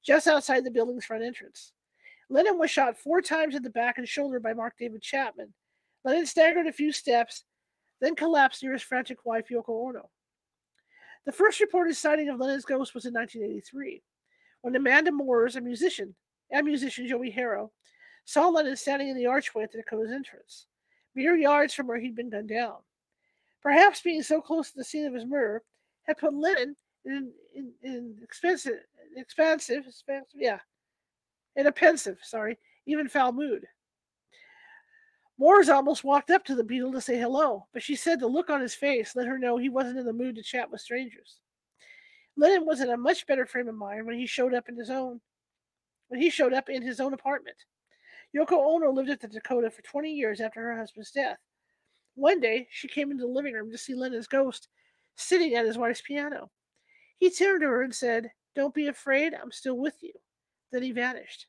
[0.05, 1.73] just outside the building's front entrance.
[2.31, 5.53] Lennon was shot four times in the back and shoulder by Mark David Chapman.
[6.05, 7.45] Lennon staggered a few steps,
[8.01, 10.09] then collapsed near his frantic wife, Yoko Ono.
[11.27, 14.03] The first reported sighting of Lennon's ghost was in 1983,
[14.63, 16.15] when Amanda Moores, a musician,
[16.51, 17.73] and musician Joey Harrow,
[18.29, 20.67] saw is standing in the archway at the Dakota's entrance,
[21.15, 22.77] mere yards from where he'd been gunned down.
[23.63, 25.63] Perhaps being so close to the scene of his murder
[26.03, 28.81] had put Lennon in, in, in expensive,
[29.17, 30.59] expansive, expansive, yeah,
[31.57, 33.65] in a pensive, sorry, even foul mood.
[35.39, 38.51] Moores almost walked up to the Beatle to say hello, but she said the look
[38.51, 41.39] on his face let her know he wasn't in the mood to chat with strangers.
[42.37, 44.91] Lennon was in a much better frame of mind when he showed up in his
[44.91, 45.19] own
[46.09, 47.57] when he showed up in his own apartment.
[48.37, 51.39] Yoko Ono lived at the Dakota for 20 years after her husband's death.
[52.15, 54.69] One day, she came into the living room to see Lennon's ghost
[55.17, 56.51] sitting at his wife's piano.
[57.19, 60.13] He turned to her and said, Don't be afraid, I'm still with you.
[60.73, 61.47] Then he vanished.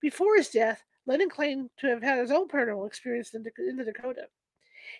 [0.00, 4.28] Before his death, Lennon claimed to have had his own paranormal experience in, the Dakota.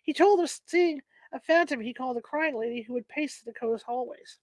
[0.04, 1.00] He told of seeing
[1.32, 4.38] a phantom he called the crying lady who would pace the Dakota's hallways.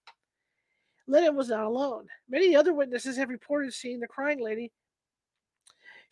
[1.07, 2.07] Lennon was not alone.
[2.29, 4.71] Many other witnesses have reported seeing the crying lady.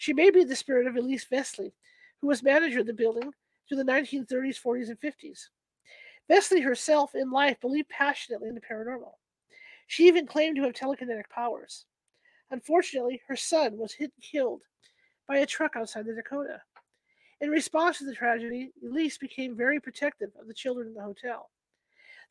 [0.02, 1.74] She may be the spirit of Elise Vesely,
[2.22, 3.32] who was manager of the building
[3.70, 5.50] through the 1930s, 40s, and 50s.
[6.28, 9.14] Vesely herself in life believed passionately in the paranormal.
[9.86, 11.86] She even claimed to have telekinetic powers.
[12.50, 14.64] Unfortunately, her son was hit and killed
[15.28, 16.64] by a truck outside the Dakota.
[17.40, 21.52] In response to the tragedy, Elise became very protective of the children in the hotel.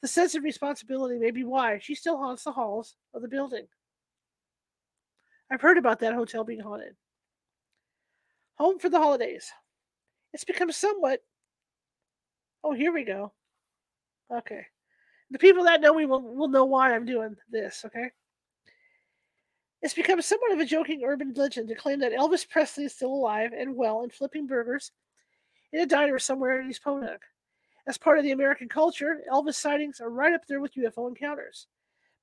[0.03, 3.69] The sense of responsibility may be why she still haunts the halls of the building.
[5.53, 6.97] I've heard about that hotel being haunted.
[8.61, 9.51] Home for the holidays.
[10.35, 11.21] It's become somewhat.
[12.63, 13.33] Oh, here we go.
[14.31, 14.67] Okay.
[15.31, 18.11] The people that know me will, will know why I'm doing this, okay?
[19.81, 23.15] It's become somewhat of a joking urban legend to claim that Elvis Presley is still
[23.15, 24.93] alive and well and flipping burgers
[25.73, 27.23] in a diner somewhere in East Podunk.
[27.87, 31.67] As part of the American culture, Elvis sightings are right up there with UFO encounters.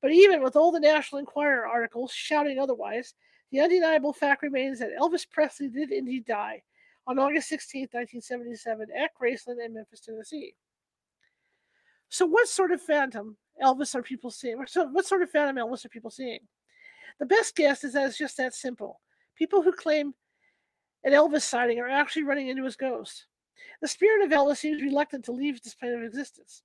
[0.04, 3.16] But even with all the National Enquirer articles shouting otherwise,
[3.52, 6.62] the undeniable fact remains that Elvis Presley did indeed die
[7.08, 10.54] on August 16, 1977, at Graceland in Memphis, Tennessee.
[12.10, 14.58] So, what sort of phantom Elvis are people seeing?
[14.58, 14.70] What
[15.06, 16.40] sort of phantom Elvis are people seeing?
[17.20, 19.00] The best guess is that it's just that simple.
[19.36, 20.14] People who claim
[21.04, 23.26] an Elvis sighting are actually running into his ghost.
[23.82, 26.64] The spirit of Elvis seems reluctant to leave this plane of existence.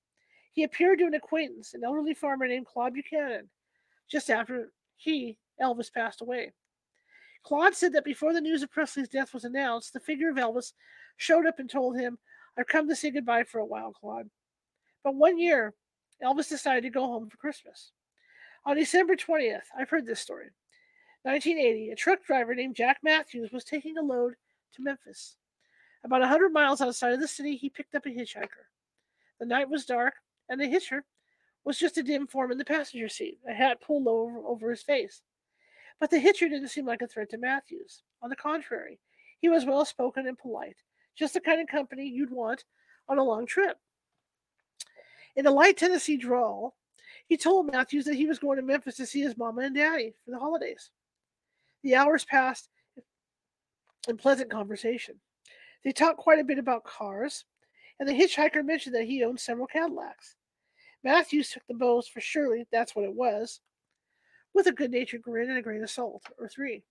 [0.53, 3.49] He appeared to an acquaintance, an elderly farmer named Claude Buchanan,
[4.11, 6.53] just after he, Elvis, passed away.
[7.45, 10.73] Claude said that before the news of Presley's death was announced, the figure of Elvis
[11.17, 12.19] showed up and told him,
[12.57, 14.29] I've come to say goodbye for a while, Claude.
[15.03, 15.75] But one year,
[16.23, 17.93] Elvis decided to go home for Christmas.
[18.65, 20.51] On December 20th, I've heard this story.
[21.25, 24.35] 1980, a truck driver named Jack Matthews was taking a load
[24.75, 25.37] to Memphis.
[26.05, 28.67] About a 100 miles outside of the city, he picked up a hitchhiker.
[29.39, 30.15] The night was dark,
[30.49, 31.05] and the hitcher
[31.65, 34.83] was just a dim form in the passenger seat, a hat pulled over, over his
[34.83, 35.23] face.
[36.01, 38.03] But the hitcher didn't seem like a threat to Matthews.
[38.23, 38.99] On the contrary,
[39.41, 40.77] he was well spoken and polite,
[41.17, 42.65] just the kind of company you'd want
[43.09, 43.79] on a long trip.
[45.37, 46.77] In a light Tennessee drawl,
[47.27, 50.15] he told Matthews that he was going to Memphis to see his mama and daddy
[50.25, 50.91] for the holidays.
[51.83, 52.69] The hours passed
[54.09, 55.17] in pleasant conversation.
[55.85, 57.45] They talked quite a bit about cars,
[57.99, 60.37] and the hitchhiker mentioned that he owned several Cadillacs.
[61.03, 63.61] Matthews took the boast for surely that's what it was,
[64.55, 66.85] with a good natured grin and a grain of salt, or three.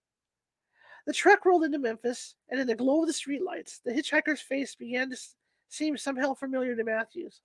[1.06, 4.76] The truck rolled into Memphis, and in the glow of the streetlights, the hitchhiker's face
[4.76, 5.18] began to
[5.70, 7.42] seem somehow familiar to Matthews.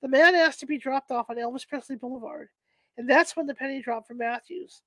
[0.00, 2.48] The man asked to be dropped off on Elvis Presley Boulevard,
[2.96, 4.82] and that's when the penny dropped for Matthews.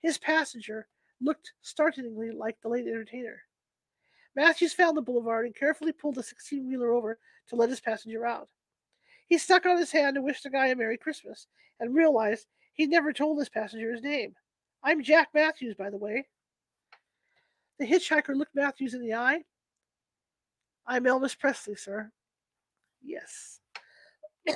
[0.00, 0.88] His passenger
[1.20, 3.42] looked startlingly like the late entertainer.
[4.34, 7.18] Matthews found the boulevard and carefully pulled the 16 wheeler over
[7.48, 8.48] to let his passenger out.
[9.26, 11.46] He stuck out his hand to wish the guy a Merry Christmas
[11.80, 14.34] and realized he'd never told his passenger his name.
[14.82, 16.26] I'm Jack Matthews, by the way.
[17.78, 19.42] The hitchhiker looked Matthews in the eye.
[20.86, 22.10] I'm Elvis Presley, sir.
[23.02, 23.60] Yes.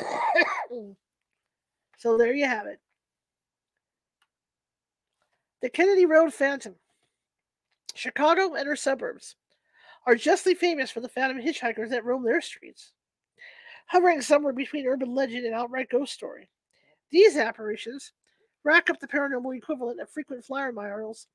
[1.98, 2.78] so there you have it.
[5.60, 6.76] The Kennedy Road Phantom.
[7.94, 9.34] Chicago and her suburbs
[10.06, 12.92] are justly famous for the phantom hitchhikers that roam their streets,
[13.86, 16.48] hovering somewhere between urban legend and outright ghost story.
[17.11, 18.12] These apparitions
[18.64, 21.26] rack up the paranormal equivalent of frequent flyer miles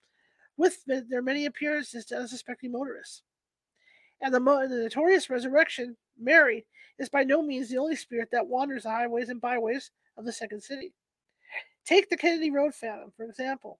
[0.58, 3.24] with their many appearances to unsuspecting motorists.
[4.22, 6.66] And the, the notorious resurrection, Mary,
[6.98, 10.32] is by no means the only spirit that wanders the highways and byways of the
[10.32, 10.94] second city.
[11.86, 13.80] Take the Kennedy Road Phantom, for example.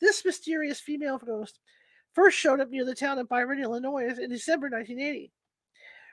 [0.00, 1.58] This mysterious female ghost
[2.12, 5.32] first showed up near the town of Byron, Illinois in December 1980.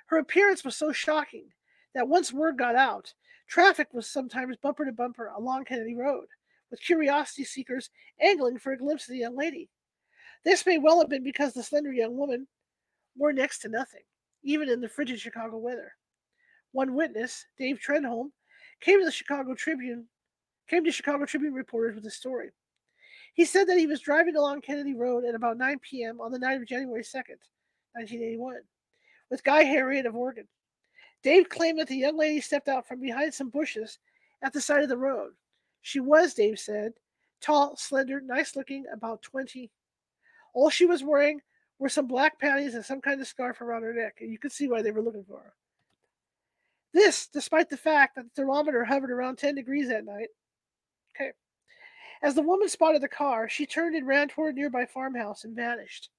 [0.07, 1.49] Her appearance was so shocking
[1.93, 3.13] that once word got out,
[3.51, 6.25] traffic was sometimes bumper to bumper along Kennedy Road,
[6.71, 7.89] with curiosity seekers
[8.21, 9.69] angling for a glimpse of the young lady.
[10.45, 12.47] This may well have been because the slender young woman
[13.17, 14.03] wore next to nothing,
[14.43, 15.91] even in the frigid Chicago weather.
[16.71, 18.31] One witness, Dave Trenholm,
[18.79, 20.05] came to the Chicago Tribune,
[20.69, 22.51] came to Chicago Tribune reporters with a story.
[23.33, 26.21] He said that he was driving along Kennedy Road at about 9 p.m.
[26.21, 27.43] on the night of January 2nd,
[27.93, 28.61] 1981,
[29.29, 30.47] with Guy Harriet of Oregon.
[31.23, 33.99] Dave claimed that the young lady stepped out from behind some bushes
[34.41, 35.33] at the side of the road.
[35.81, 36.93] She was, Dave said,
[37.41, 39.69] tall, slender, nice looking, about 20.
[40.53, 41.41] All she was wearing
[41.79, 44.51] were some black panties and some kind of scarf around her neck, and you could
[44.51, 45.53] see why they were looking for her.
[46.93, 50.27] This, despite the fact that the thermometer hovered around 10 degrees that night.
[51.15, 51.31] Okay.
[52.21, 55.55] As the woman spotted the car, she turned and ran toward a nearby farmhouse and
[55.55, 56.09] vanished.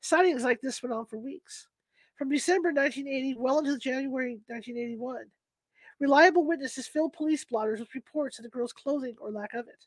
[0.00, 1.66] Sightings like this went on for weeks,
[2.16, 5.26] from December 1980 well into January 1981.
[6.00, 9.86] Reliable witnesses filled police blotters with reports of the girl's clothing or lack of it.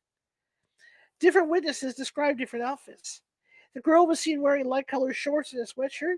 [1.20, 3.22] Different witnesses described different outfits.
[3.74, 6.16] The girl was seen wearing light colored shorts and a sweatshirt,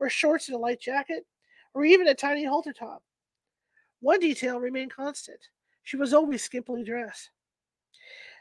[0.00, 1.26] or shorts and a light jacket,
[1.74, 3.02] or even a tiny halter top.
[4.00, 5.40] One detail remained constant
[5.84, 7.30] she was always skimpily dressed.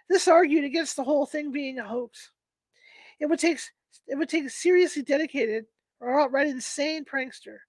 [0.09, 2.31] This argued against the whole thing being a hoax.
[3.19, 3.59] It would take
[4.07, 5.65] it would take seriously dedicated
[6.03, 7.59] or outright insane prankster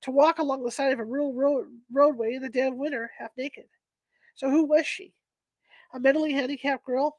[0.00, 3.10] to walk along the side of a rural road, roadway in the dead of winter
[3.18, 3.66] half naked.
[4.34, 5.12] So who was she?
[5.92, 7.18] A mentally handicapped girl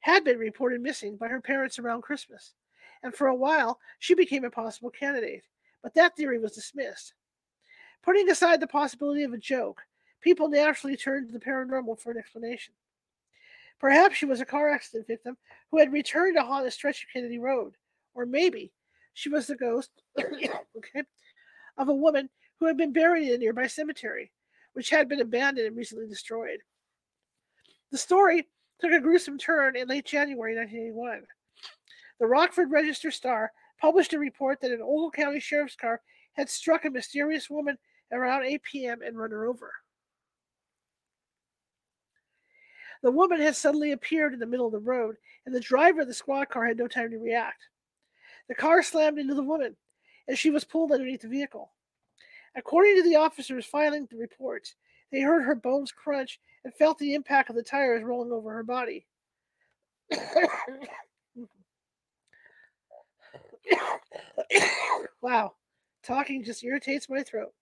[0.00, 2.54] had been reported missing by her parents around Christmas,
[3.02, 5.44] and for a while she became a possible candidate,
[5.82, 7.14] but that theory was dismissed.
[8.02, 9.82] Putting aside the possibility of a joke,
[10.20, 12.74] people naturally turned to the paranormal for an explanation.
[13.78, 15.36] Perhaps she was a car accident victim
[15.70, 17.74] who had returned to haunt a stretch of Kennedy Road.
[18.14, 18.72] Or maybe
[19.14, 21.02] she was the ghost okay,
[21.78, 24.30] of a woman who had been buried in a nearby cemetery,
[24.72, 26.58] which had been abandoned and recently destroyed.
[27.90, 28.48] The story
[28.80, 31.22] took a gruesome turn in late January 1981.
[32.20, 36.00] The Rockford Register Star published a report that an Ogle County Sheriff's car
[36.34, 37.76] had struck a mysterious woman
[38.12, 38.98] around 8 p.m.
[39.04, 39.72] and run her over.
[43.02, 46.06] The woman had suddenly appeared in the middle of the road, and the driver of
[46.06, 47.64] the squad car had no time to react.
[48.48, 49.76] The car slammed into the woman,
[50.28, 51.72] and she was pulled underneath the vehicle.
[52.54, 54.74] According to the officers filing the report,
[55.10, 58.62] they heard her bones crunch and felt the impact of the tires rolling over her
[58.62, 59.06] body.
[65.22, 65.54] wow,
[66.02, 67.52] talking just irritates my throat.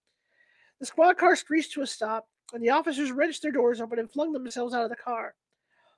[0.81, 4.11] The squad car screeched to a stop, and the officers wrenched their doors open and
[4.11, 5.35] flung themselves out of the car,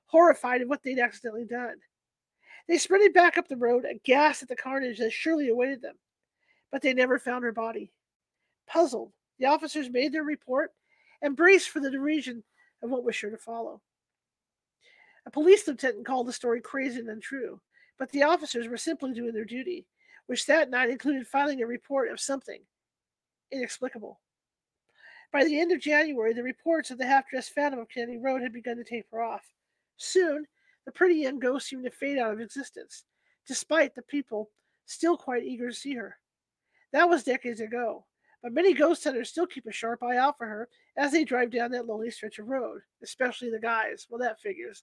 [0.07, 1.76] horrified at what they'd accidentally done.
[2.68, 5.96] They sprinted back up the road, aghast at the carnage that surely awaited them,
[6.70, 7.92] but they never found her body.
[8.66, 10.72] Puzzled, the officers made their report
[11.20, 12.42] and braced for the derision
[12.82, 13.80] of what was sure to follow.
[15.26, 17.60] A police lieutenant called the story crazy and untrue,
[17.98, 19.86] but the officers were simply doing their duty,
[20.26, 22.60] which that night included filing a report of something
[23.50, 24.20] inexplicable.
[25.32, 28.42] By the end of January, the reports of the half dressed phantom of Kennedy Road
[28.42, 29.52] had begun to taper off.
[29.96, 30.46] Soon,
[30.85, 33.05] the pretty young ghost seemed to fade out of existence,
[33.47, 34.51] despite the people
[34.87, 36.16] still quite eager to see her.
[36.93, 38.05] That was decades ago,
[38.43, 41.51] but many ghost hunters still keep a sharp eye out for her as they drive
[41.51, 44.07] down that lonely stretch of road, especially the guys.
[44.11, 44.83] Well, that figures.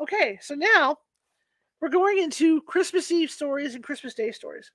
[0.00, 0.98] Okay, so now
[1.80, 4.70] we're going into Christmas Eve stories and Christmas Day stories.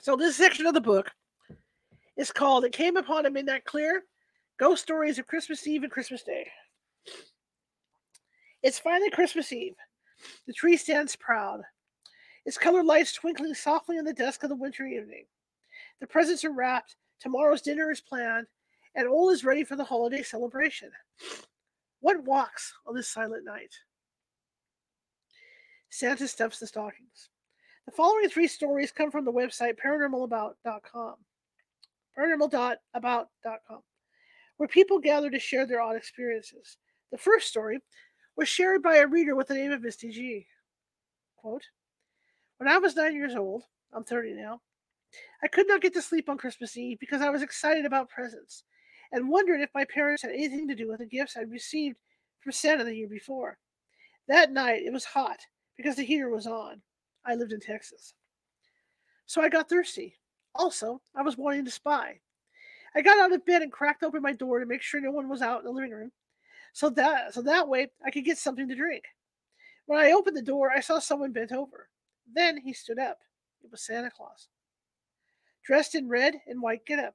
[0.00, 1.10] So this section of the book
[2.18, 4.02] is called It Came Upon a Midnight Clear
[4.58, 6.48] Ghost Stories of Christmas Eve and Christmas Day.
[8.60, 9.76] It's finally Christmas Eve.
[10.48, 11.62] The tree stands proud,
[12.44, 15.26] its colored lights twinkling softly in the dusk of the wintry evening.
[16.00, 18.48] The presents are wrapped, tomorrow's dinner is planned,
[18.96, 20.90] and all is ready for the holiday celebration.
[22.00, 23.72] What walks on this silent night?
[25.88, 27.28] Santa stuffs the stockings.
[27.86, 31.14] The following three stories come from the website paranormalabout.com.
[32.18, 33.82] Paranormal.about.com,
[34.56, 36.78] where people gather to share their odd experiences.
[37.12, 37.78] The first story
[38.36, 40.46] was shared by a reader with the name of Misty G.
[41.36, 41.64] Quote,
[42.58, 43.62] when I was nine years old,
[43.92, 44.60] I'm 30 now,
[45.42, 48.64] I could not get to sleep on Christmas Eve because I was excited about presents
[49.12, 51.96] and wondered if my parents had anything to do with the gifts I'd received
[52.40, 53.58] from Santa the year before.
[54.26, 55.38] That night it was hot
[55.76, 56.82] because the heater was on.
[57.24, 58.14] I lived in Texas.
[59.26, 60.16] So I got thirsty.
[60.54, 62.20] Also, I was wanting to spy.
[62.94, 65.28] I got out of bed and cracked open my door to make sure no one
[65.28, 66.10] was out in the living room.
[66.72, 69.04] So that so that way I could get something to drink.
[69.86, 71.88] When I opened the door, I saw someone bent over.
[72.32, 73.18] Then he stood up.
[73.62, 74.48] It was Santa Claus.
[75.64, 77.14] Dressed in red and white getup.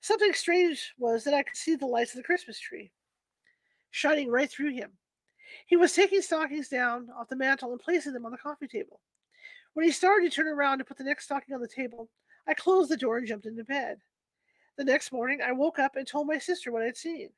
[0.00, 2.92] Something strange was that I could see the lights of the Christmas tree
[3.90, 4.90] shining right through him.
[5.66, 9.00] He was taking stockings down off the mantel and placing them on the coffee table.
[9.76, 12.08] When he started to turn around to put the next stocking on the table,
[12.48, 13.98] I closed the door and jumped into bed.
[14.78, 17.28] The next morning, I woke up and told my sister what I'd seen.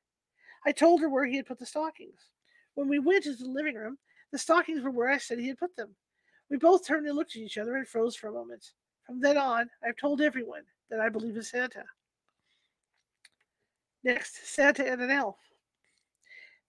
[0.64, 2.30] I told her where he had put the stockings.
[2.74, 3.98] When we went into the living room,
[4.30, 5.96] the stockings were where I said he had put them.
[6.48, 8.70] We both turned and looked at each other and froze for a moment.
[9.04, 11.82] From then on, I've told everyone that I believe in Santa.
[14.04, 15.38] Next, Santa and an Elf.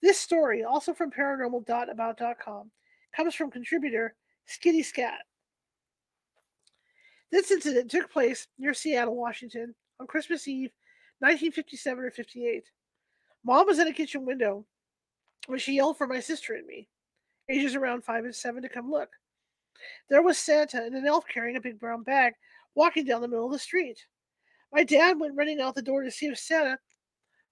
[0.01, 2.71] This story, also from paranormal.about.com,
[3.15, 4.15] comes from contributor
[4.47, 5.19] Skitty Scat.
[7.31, 10.71] This incident took place near Seattle, Washington, on Christmas Eve,
[11.19, 12.63] 1957 or 58.
[13.43, 14.65] Mom was in a kitchen window
[15.47, 16.87] when she yelled for my sister and me,
[17.49, 19.09] ages around five and seven, to come look.
[20.09, 22.33] There was Santa and an elf carrying a big brown bag
[22.75, 23.99] walking down the middle of the street.
[24.73, 26.77] My dad went running out the door to see if Santa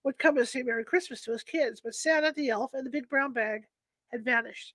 [0.03, 2.91] would come and say Merry Christmas to his kids, but Santa, the elf, and the
[2.91, 3.63] big brown bag
[4.11, 4.73] had vanished.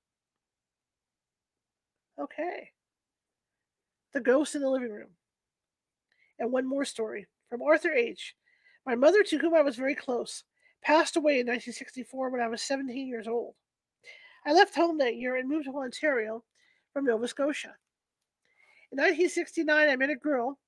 [2.21, 2.71] Okay.
[4.15, 5.11] The ghost in the living room.
[6.39, 8.35] And one more story from Arthur H.
[8.87, 10.45] My mother, to whom I was very close,
[10.83, 13.55] passed away in 1964 when I was 17 years old.
[14.45, 16.43] I left home that year and moved to Ontario
[16.93, 17.75] from Nova Scotia.
[18.91, 20.59] In 1969, I met a girl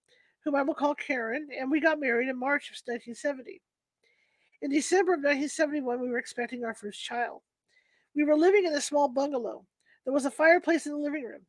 [0.45, 3.61] whom I will call Karen, and we got married in March of 1970.
[4.62, 7.40] In December of 1971, we were expecting our first child.
[8.14, 9.66] We were living in a small bungalow.
[10.05, 11.42] There was a fireplace in the living room.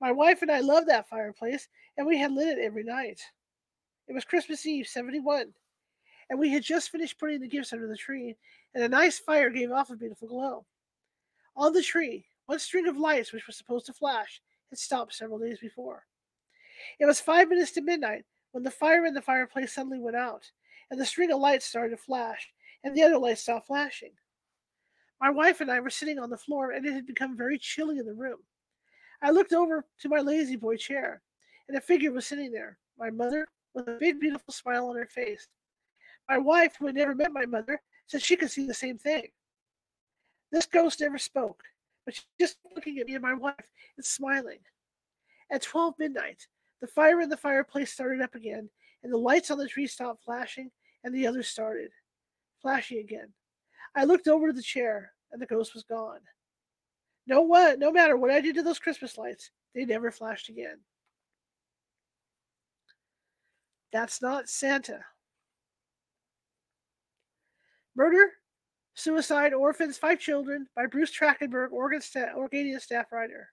[0.00, 3.20] My wife and I loved that fireplace, and we had lit it every night.
[4.08, 5.52] It was Christmas Eve, 71,
[6.30, 8.36] and we had just finished putting the gifts under the tree,
[8.74, 10.64] and a nice fire gave off a beautiful glow.
[11.54, 14.40] On the tree, one string of lights, which was supposed to flash,
[14.70, 16.06] had stopped several days before.
[16.98, 20.50] It was five minutes to midnight when the fire in the fireplace suddenly went out,
[20.90, 22.48] and the string of lights started to flash,
[22.82, 24.12] and the other lights stopped flashing.
[25.20, 27.98] My wife and I were sitting on the floor, and it had become very chilly
[27.98, 28.38] in the room.
[29.22, 31.22] I looked over to my lazy boy chair,
[31.68, 35.06] and a figure was sitting there, my mother, with a big, beautiful smile on her
[35.06, 35.46] face.
[36.28, 39.28] My wife, who had never met my mother, said she could see the same thing.
[40.50, 41.62] This ghost never spoke,
[42.04, 44.58] but she just looking at me and my wife and smiling.
[45.50, 46.46] At twelve midnight,
[46.80, 48.70] the fire in the fireplace started up again,
[49.02, 50.70] and the lights on the tree stopped flashing,
[51.04, 51.90] and the others started
[52.60, 53.28] flashing again.
[53.94, 56.20] I looked over to the chair, and the ghost was gone.
[57.26, 60.78] No what no matter what I did to those Christmas lights, they never flashed again.
[63.92, 65.00] That's not Santa.
[67.96, 68.32] Murder,
[68.94, 73.50] Suicide, Orphans, Five Children by Bruce Trachtenberg, Oregon sta- Oregonian staff writer.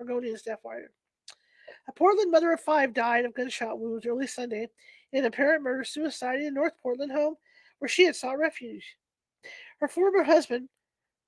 [0.00, 0.90] Oregonian staff writer.
[1.88, 4.68] A Portland mother of five died of gunshot wounds early Sunday
[5.12, 7.36] in apparent murder suicide in a North Portland home
[7.78, 8.96] where she had sought refuge.
[9.80, 10.68] Her former husband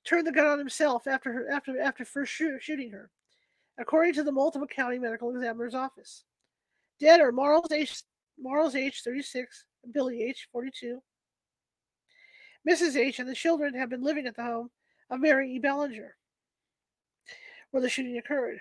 [0.09, 3.11] turned the gun on himself after her, after after first shoot, shooting her,
[3.78, 6.24] according to the Multnomah County Medical Examiner's Office.
[6.98, 8.02] Dead are Marls H.
[8.40, 9.02] Marls H.
[9.04, 10.48] 36, Billy H.
[10.50, 11.02] 42.
[12.68, 12.96] Mrs.
[12.96, 13.18] H.
[13.18, 14.70] and the children have been living at the home
[15.11, 15.59] of Mary E.
[15.59, 16.16] Bellinger,
[17.70, 18.59] where the shooting occurred.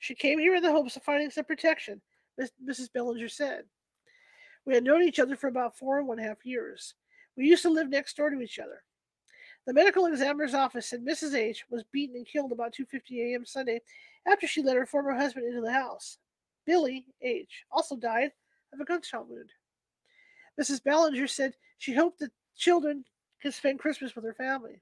[0.00, 2.00] She came here in the hopes of finding some protection,
[2.40, 2.92] Mrs.
[2.92, 3.64] Bellinger said.
[4.66, 6.94] We had known each other for about four and one half years.
[7.36, 8.82] We used to live next door to each other.
[9.66, 11.34] The medical examiner's office said Mrs.
[11.34, 13.44] H was beaten and killed about 2:50 a.m.
[13.44, 13.80] Sunday
[14.26, 16.18] after she let her former husband into the house.
[16.64, 18.32] Billy H also died
[18.72, 19.50] of a gunshot wound.
[20.60, 20.82] Mrs.
[20.82, 23.04] Bellinger said she hoped the children
[23.40, 24.80] could spend Christmas with her family.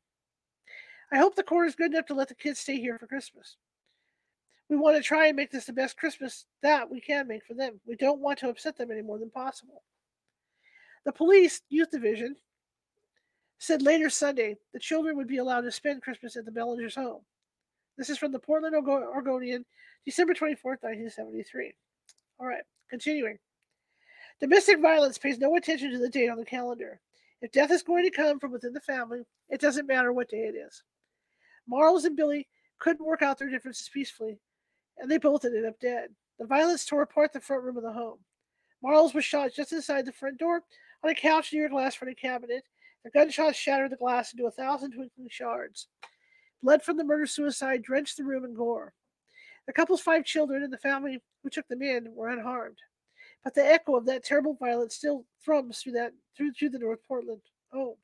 [1.12, 3.57] I hope the court is good enough to let the kids stay here for Christmas.
[4.68, 7.55] We want to try and make this the best Christmas that we can make for
[7.55, 7.81] them.
[7.87, 9.83] We don't want to upset them any more than possible.
[11.05, 12.37] The police youth division
[13.61, 17.21] said later Sunday the children would be allowed to spend Christmas at the Bellingers' home.
[17.97, 19.67] This is from the Portland Oregonian,
[20.05, 21.75] December 24th, 1973.
[22.41, 23.39] All right, continuing.
[24.41, 27.01] Domestic violence pays no attention to the date on the calendar.
[27.43, 30.51] If death is going to come from within the family, it doesn't matter what day
[30.53, 30.83] it is.
[31.69, 32.49] Marls and Billy
[32.79, 34.39] couldn't work out their differences peacefully,
[34.97, 36.09] and they both ended up dead.
[36.39, 38.19] The violence tore apart the front room of the home.
[38.83, 40.63] Marls was shot just inside the front door
[41.05, 42.65] on a couch near a glass fronted cabinet,
[43.05, 45.88] the gunshots shattered the glass into a thousand twinkling shards.
[46.62, 48.92] Blood from the murder suicide drenched the room in gore.
[49.66, 52.78] The couple's five children and the family who took them in were unharmed.
[53.42, 57.40] But the echo of that terrible violence still thrums through that through, the North Portland
[57.72, 57.96] home.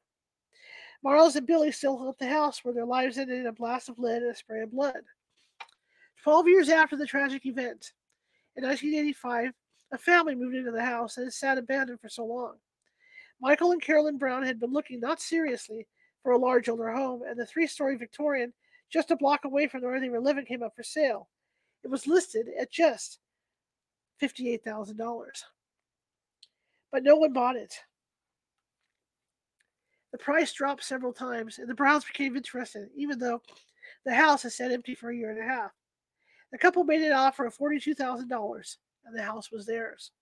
[1.02, 3.98] Marls and Billy still haunt the house where their lives ended in a blast of
[3.98, 5.02] lead and a spray of blood.
[6.22, 7.92] Twelve years after the tragic event,
[8.56, 9.52] in 1985,
[9.92, 12.54] a family moved into the house that it sat abandoned for so long.
[13.40, 15.86] Michael and Carolyn Brown had been looking not seriously
[16.22, 18.52] for a large older home, and the three story Victorian
[18.90, 21.28] just a block away from where they were living came up for sale.
[21.84, 23.18] It was listed at just
[24.22, 25.26] $58,000.
[26.90, 27.74] But no one bought it.
[30.12, 33.42] The price dropped several times, and the Browns became interested, even though
[34.04, 35.72] the house had sat empty for a year and a half.
[36.52, 40.12] The couple made an offer of $42,000, and the house was theirs.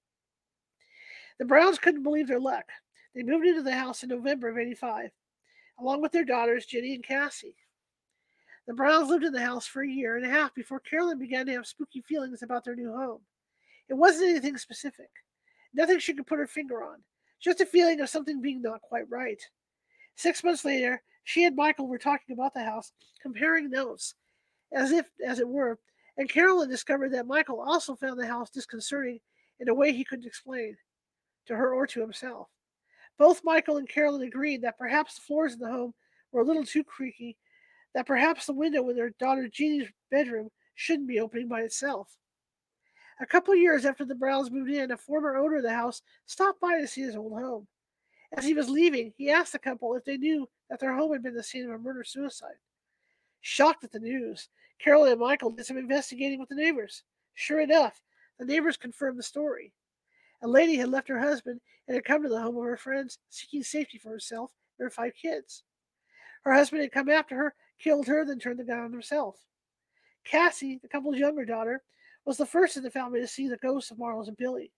[1.39, 2.65] The Browns couldn't believe their luck.
[3.15, 5.11] They moved into the house in November of 85,
[5.79, 7.57] along with their daughters, Jenny and Cassie.
[8.67, 11.47] The Browns lived in the house for a year and a half before Carolyn began
[11.47, 13.21] to have spooky feelings about their new home.
[13.89, 15.11] It wasn't anything specific,
[15.75, 17.03] nothing she could put her finger on,
[17.41, 19.41] just a feeling of something being not quite right.
[20.17, 24.15] Six months later, she and Michael were talking about the house, comparing notes,
[24.73, 25.79] as if, as it were,
[26.17, 29.21] and Carolyn discovered that Michael also found the house disconcerting
[29.61, 30.77] in a way he couldn't explain
[31.47, 32.49] to her or to himself.
[33.19, 35.95] Both Michael and Carolyn agreed that perhaps the floors in the home
[36.33, 37.37] were a little too creaky,
[37.95, 42.17] that perhaps the window in their daughter Jeannie's bedroom shouldn't be opening by itself.
[43.21, 46.03] A couple of years after the Browns moved in, a former owner of the house
[46.27, 47.69] stopped by to see his old home.
[48.37, 51.23] As he was leaving, he asked the couple if they knew that their home had
[51.23, 52.57] been the scene of a murder suicide.
[53.43, 54.49] Shocked at the news,
[54.81, 57.05] Carolyn and Michael did some investigating with the neighbors.
[57.35, 58.03] Sure enough,
[58.39, 59.73] the neighbors confirmed the story.
[60.43, 63.19] A lady had left her husband and had come to the home of her friends,
[63.31, 65.65] seeking safety for herself and her five kids.
[66.43, 69.37] Her husband had come after her, killed her, then turned the gun on himself.
[70.25, 71.83] Cassie, the couple's younger daughter,
[72.25, 74.73] was the first in the family to see the ghosts of Marloes and Billy.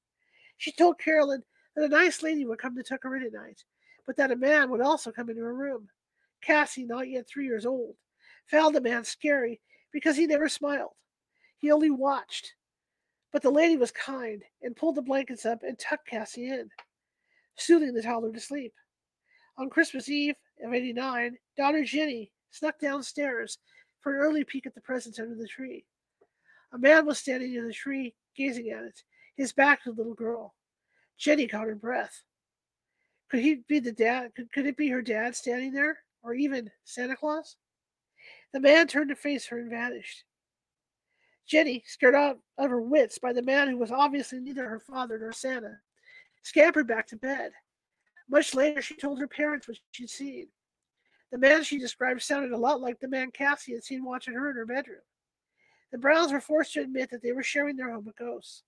[0.59, 1.43] She told Carolyn
[1.75, 3.65] that a nice lady would come to tuck her in at night,
[4.07, 5.89] but that a man would also come into her room.
[6.41, 7.97] Cassie, not yet three years old,
[8.47, 9.61] found the man scary
[9.93, 10.93] because he never smiled.
[11.59, 12.55] He only watched.
[13.33, 16.71] But the lady was kind and pulled the blankets up and tucked Cassie in,
[17.57, 18.73] soothing the toddler to sleep.
[19.59, 20.35] On Christmas Eve
[20.65, 23.59] of 89, daughter Jenny snuck downstairs
[24.01, 25.85] for an early peek at the presents under the tree.
[26.73, 29.03] A man was standing near the tree, gazing at it,
[29.37, 30.55] his back to the little girl.
[31.19, 32.23] Jenny caught her breath.
[33.31, 34.35] Could he be the dad?
[34.35, 35.99] Could, could it be her dad standing there?
[36.23, 37.57] Or even Santa Claus?
[38.53, 40.25] The man turned to face her and vanished.
[41.47, 45.19] Jenny, scared out of her wits by the man who was obviously neither her father
[45.19, 45.79] nor Santa,
[46.47, 47.51] scampered back to bed.
[48.31, 50.47] Much later, she told her parents what she'd seen.
[51.33, 54.51] The man she described sounded a lot like the man Cassie had seen watching her
[54.51, 55.01] in her bedroom.
[55.91, 58.63] The Browns were forced to admit that they were sharing their home with ghosts.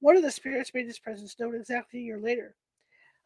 [0.00, 2.56] One of the spirits made his presence known exactly a year later.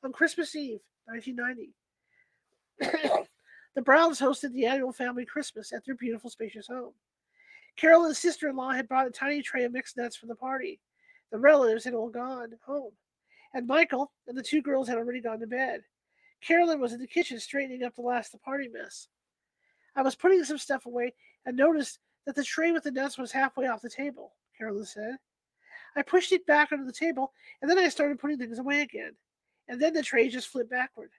[0.04, 3.26] On Christmas Eve, 1990,
[3.74, 6.92] the Browns hosted the annual family Christmas at their beautiful, spacious home.
[7.76, 10.78] Carolyn's sister in law had brought a tiny tray of mixed nuts for the party.
[11.30, 12.92] The relatives had all gone home,
[13.55, 15.82] and Michael and the two girls had already gone to bed.
[16.40, 19.09] Carolyn was in the kitchen straightening up the last of the party mess.
[19.94, 23.32] I was putting some stuff away and noticed that the tray with the nuts was
[23.32, 25.16] halfway off the table, Carolyn said.
[25.94, 29.12] I pushed it back under the table, and then I started putting things away again.
[29.68, 31.11] And then the tray just flipped backward.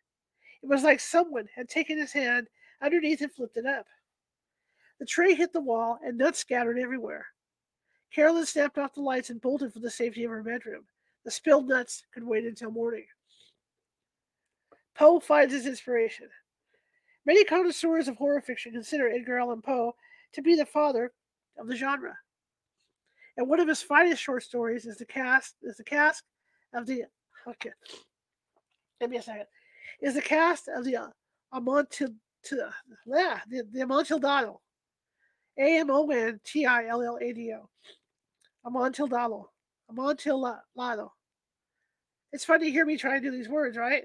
[0.62, 2.48] It was like someone had taken his hand
[2.82, 3.86] underneath and flipped it up.
[5.00, 7.28] The tray hit the wall, and nuts scattered everywhere.
[8.12, 10.86] Carolyn snapped off the lights and bolted for the safety of her bedroom.
[11.26, 13.06] The spilled nuts could wait until morning.
[14.96, 16.28] Poe finds his inspiration.
[17.26, 19.96] Many connoisseurs of horror fiction consider Edgar Allan Poe
[20.34, 21.14] to be the father
[21.58, 22.18] of the genre.
[23.38, 26.24] And one of his finest short stories is the cast is the cast
[26.74, 27.06] of the
[27.48, 27.72] okay.
[29.00, 29.46] Give me a second.
[30.02, 31.08] Is the cast of the uh,
[31.54, 32.14] Amontil
[33.06, 34.60] yeah, the, the Amontillado.
[35.58, 37.70] A M O N T I L L A D O.
[38.66, 39.50] Amontillado.
[39.90, 41.14] Amontillado.
[42.32, 44.04] It's fun to hear me try to do these words, right?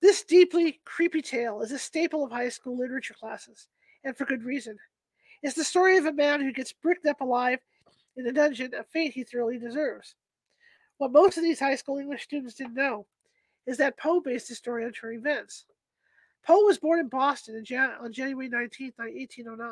[0.00, 3.66] This deeply creepy tale is a staple of high school literature classes,
[4.04, 4.78] and for good reason.
[5.42, 7.58] It's the story of a man who gets bricked up alive
[8.16, 10.14] in a dungeon, a fate he thoroughly deserves.
[10.98, 13.06] What most of these high school English students didn't know
[13.66, 15.64] is that Poe based his story on true events.
[16.46, 19.68] Poe was born in Boston on January 19, 1809.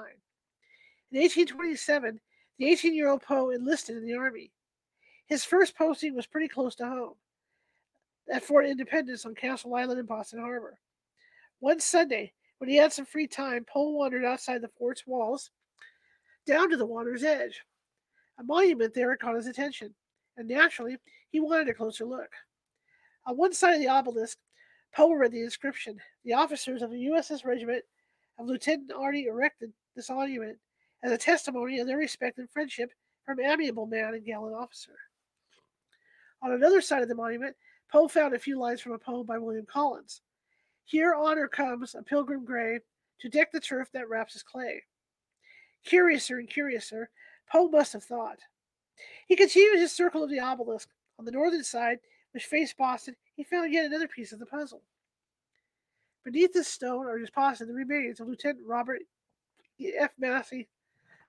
[1.13, 2.21] In 1827,
[2.59, 4.53] the 18 year old Poe enlisted in the Army.
[5.27, 7.15] His first posting was pretty close to home
[8.33, 10.79] at Fort Independence on Castle Island in Boston Harbor.
[11.61, 15.51] One Sunday, when he had some free time, Poe wandered outside the fort's walls
[16.47, 17.61] down to the water's edge.
[18.39, 19.95] A monument there caught his attention,
[20.37, 20.97] and naturally,
[21.31, 22.31] he wanted a closer look.
[23.27, 24.39] On one side of the obelisk,
[24.95, 25.99] Poe read the inscription.
[26.25, 27.85] The officers of the USS Regiment
[28.39, 30.59] of Lieutenant Arty erected this monument
[31.03, 32.91] as a testimony of their respect and friendship
[33.25, 34.97] from amiable man and gallant officer.
[36.43, 37.57] On another side of the monument,
[37.91, 40.23] Poe found a few lines from a poem by William Collins.
[40.85, 42.81] Here honor comes, a pilgrim gray,
[43.21, 44.83] to deck the turf that wraps his clay.
[45.85, 47.11] Curiouser and curiouser,
[47.51, 48.39] Poe must have thought.
[49.27, 50.89] He continued his circle of the obelisk.
[51.19, 51.99] On the northern side,
[52.33, 54.83] which faced Boston, he found yet another piece of the puzzle.
[56.25, 59.01] Beneath this stone are deposited the remains of Lieutenant Robert
[59.81, 60.11] F.
[60.19, 60.69] Massey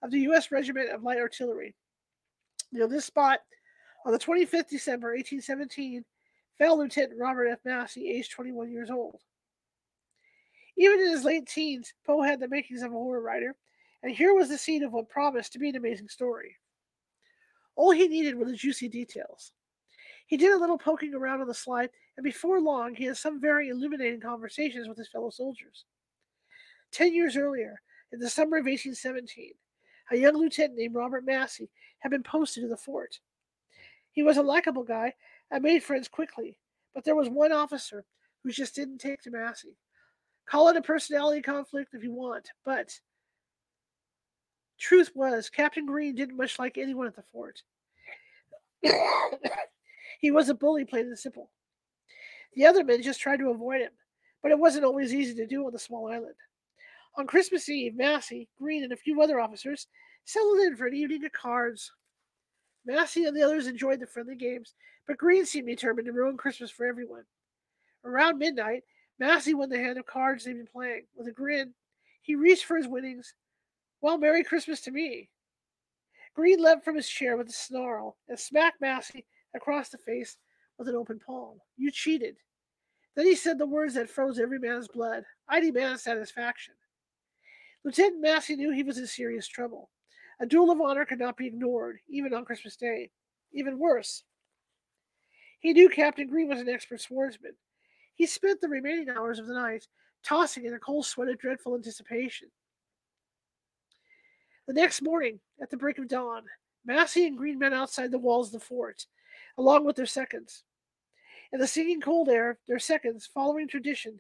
[0.01, 0.51] of the U.S.
[0.51, 1.75] Regiment of Light Artillery.
[2.71, 3.39] Near this spot,
[4.05, 6.03] on the 25th December, 1817,
[6.57, 7.59] fell Lieutenant Robert F.
[7.65, 9.21] Massey, aged 21 years old.
[10.77, 13.55] Even in his late teens, Poe had the makings of a horror writer,
[14.03, 16.55] and here was the scene of what promised to be an amazing story.
[17.75, 19.51] All he needed were the juicy details.
[20.27, 23.39] He did a little poking around on the slide, and before long he had some
[23.39, 25.85] very illuminating conversations with his fellow soldiers.
[26.91, 27.81] Ten years earlier,
[28.11, 29.53] in the summer of 1817,
[30.11, 33.19] a young lieutenant named Robert Massey had been posted to the fort.
[34.11, 35.13] He was a likable guy
[35.51, 36.57] and made friends quickly,
[36.93, 38.05] but there was one officer
[38.43, 39.77] who just didn't take to Massey.
[40.47, 42.91] Call it a personality conflict if you want, but
[44.79, 47.61] truth was Captain Green didn't much like anyone at the fort.
[50.19, 51.49] he was a bully, plain and simple.
[52.53, 53.91] The other men just tried to avoid him,
[54.41, 56.35] but it wasn't always easy to do on the small island.
[57.17, 59.87] On Christmas Eve, Massey, Green, and a few other officers
[60.23, 61.91] settled in for an evening of cards.
[62.85, 64.75] Massey and the others enjoyed the friendly games,
[65.07, 67.23] but Green seemed determined to ruin Christmas for everyone.
[68.05, 68.83] Around midnight,
[69.19, 71.07] Massey won the hand of cards they'd been playing.
[71.15, 71.73] With a grin,
[72.21, 73.33] he reached for his winnings.
[73.99, 75.29] Well, Merry Christmas to me.
[76.35, 80.37] Green leapt from his chair with a snarl and smacked Massey across the face
[80.77, 81.57] with an open palm.
[81.77, 82.37] You cheated.
[83.15, 85.23] Then he said the words that froze every man's blood.
[85.49, 86.75] I demand satisfaction.
[87.87, 89.89] Lieutenant Massey knew he was in serious trouble.
[90.41, 93.11] A duel of honor could not be ignored, even on Christmas Day.
[93.53, 94.23] Even worse,
[95.61, 97.53] he knew Captain Green was an expert swordsman.
[98.15, 99.87] He spent the remaining hours of the night
[100.21, 102.49] tossing in a cold sweat of dreadful anticipation.
[104.67, 106.43] The next morning, at the break of dawn,
[106.85, 109.05] Massey and Green met outside the walls of the fort,
[109.57, 110.65] along with their seconds.
[111.53, 114.19] In the singing cold air, their seconds, following tradition,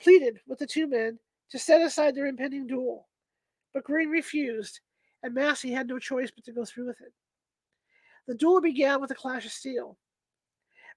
[0.00, 1.18] pleaded with the two men
[1.52, 3.08] to set aside their impending duel.
[3.72, 4.80] But Green refused,
[5.22, 7.12] and Massey had no choice but to go through with it.
[8.26, 9.98] The duel began with a clash of steel.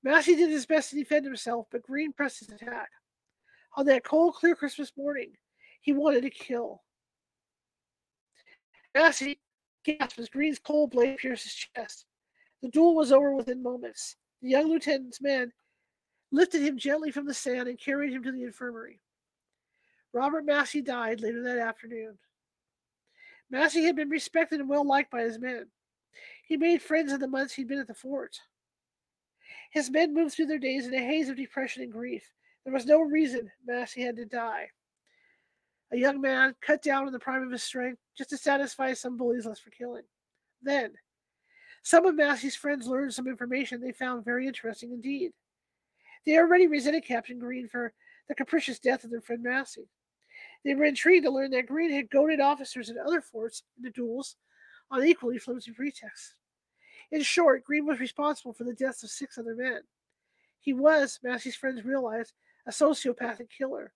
[0.04, 2.90] Massey did his best to defend himself, but Green pressed his attack.
[3.76, 5.34] On that cold, clear Christmas morning,
[5.82, 6.84] he wanted to kill.
[8.94, 9.40] Massey
[9.84, 12.06] gasped as Green's cold blade pierced his chest.
[12.62, 14.16] The duel was over within moments.
[14.42, 15.52] The young lieutenant's men
[16.32, 19.02] lifted him gently from the sand and carried him to the infirmary.
[20.16, 22.18] Robert Massey died later that afternoon.
[23.50, 25.66] Massey had been respected and well liked by his men.
[26.48, 28.40] He made friends in the months he'd been at the fort.
[29.72, 32.24] His men moved through their days in a haze of depression and grief.
[32.64, 34.70] There was no reason Massey had to die.
[35.92, 39.18] A young man cut down in the prime of his strength just to satisfy some
[39.18, 40.04] bully's lust for killing.
[40.64, 40.94] Then,
[41.84, 45.34] some of Massey's friends learned some information they found very interesting indeed.
[46.26, 47.92] They already resented Captain Green for
[48.30, 49.90] the capricious death of their friend Massey.
[50.66, 54.36] They were intrigued to learn that Green had goaded officers in other forts into duels
[54.90, 56.34] on equally flimsy pretexts.
[57.12, 59.82] In short, Green was responsible for the deaths of six other men.
[60.60, 62.34] He was, Massey's friends realized,
[62.66, 63.94] a sociopathic killer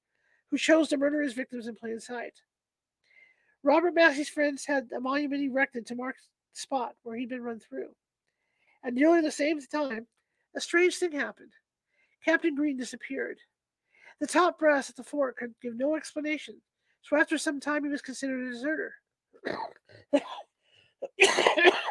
[0.51, 2.33] who chose to murder his victims in plain sight.
[3.63, 6.17] Robert Massey's friends had a monument erected to mark
[6.53, 7.89] the spot where he'd been run through.
[8.83, 10.05] At nearly the same time,
[10.55, 11.51] a strange thing happened.
[12.23, 13.39] Captain Green disappeared.
[14.19, 16.61] The top brass at the fort could give no explanation,
[17.01, 18.93] so after some time he was considered a deserter.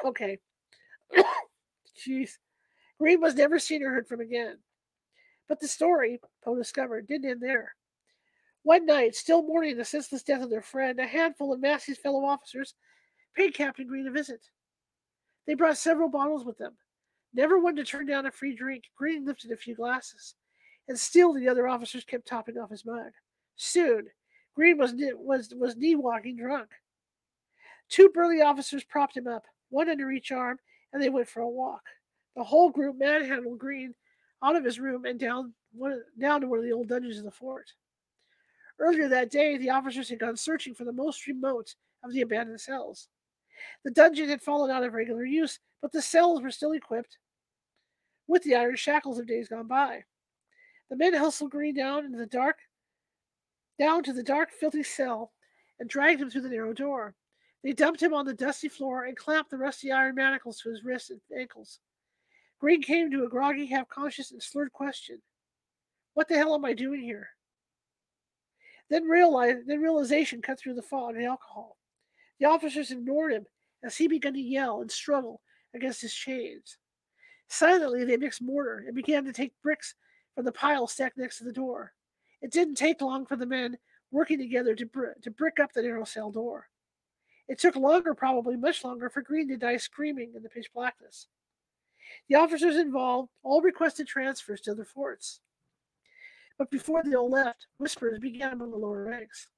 [0.04, 0.38] okay.
[2.06, 2.32] Jeez.
[2.98, 4.58] Green was never seen or heard from again.
[5.48, 7.74] But the story, Poe discovered, didn't end there.
[8.62, 12.24] One night, still mourning the senseless death of their friend, a handful of Massey's fellow
[12.24, 12.74] officers
[13.34, 14.40] paid Captain Green a visit.
[15.46, 16.76] They brought several bottles with them.
[17.32, 20.34] Never one to turn down a free drink, Green lifted a few glasses,
[20.88, 23.12] and still the other officers kept topping off his mug.
[23.56, 24.06] Soon,
[24.54, 26.70] Green was was was knee walking drunk.
[27.88, 30.58] Two burly officers propped him up, one under each arm,
[30.92, 31.82] and they went for a walk.
[32.36, 33.94] The whole group manhandled Green
[34.42, 37.24] out of his room and down one, down to one of the old dungeons of
[37.24, 37.72] the fort.
[38.78, 41.74] Earlier that day, the officers had gone searching for the most remote
[42.04, 43.08] of the abandoned cells.
[43.84, 47.18] The dungeon had fallen out of regular use, but the cells were still equipped
[48.28, 50.04] with the iron shackles of days gone by.
[50.90, 52.58] The men hustled Green down into the dark,
[53.78, 55.32] down to the dark, filthy cell,
[55.78, 57.14] and dragged him through the narrow door.
[57.62, 60.84] They dumped him on the dusty floor and clamped the rusty iron manacles to his
[60.84, 61.80] wrists and ankles.
[62.58, 65.20] Green came to a groggy, half conscious, and slurred question
[66.14, 67.28] What the hell am I doing here?
[68.90, 71.76] Then, realize, then realization cut through the fog and alcohol.
[72.40, 73.46] The officers ignored him
[73.84, 75.42] as he began to yell and struggle
[75.74, 76.78] against his chains.
[77.48, 79.94] Silently, they mixed mortar and began to take bricks
[80.38, 81.94] from the pile stacked next to the door.
[82.40, 83.76] It didn't take long for the men
[84.12, 86.68] working together to, br- to brick up the narrow cell door.
[87.48, 91.26] It took longer, probably much longer, for Green to die screaming in the pitch blackness.
[92.28, 95.40] The officers involved all requested transfers to other forts.
[96.56, 99.48] But before they all left, whispers began among the lower ranks.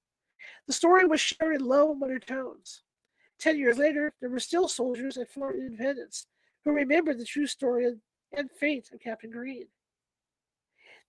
[0.66, 2.84] The story was shared in low, muttered tones.
[3.38, 6.26] Ten years later, there were still soldiers at Fort Independence
[6.64, 7.96] who remembered the true story
[8.34, 9.66] and fate of Captain Green.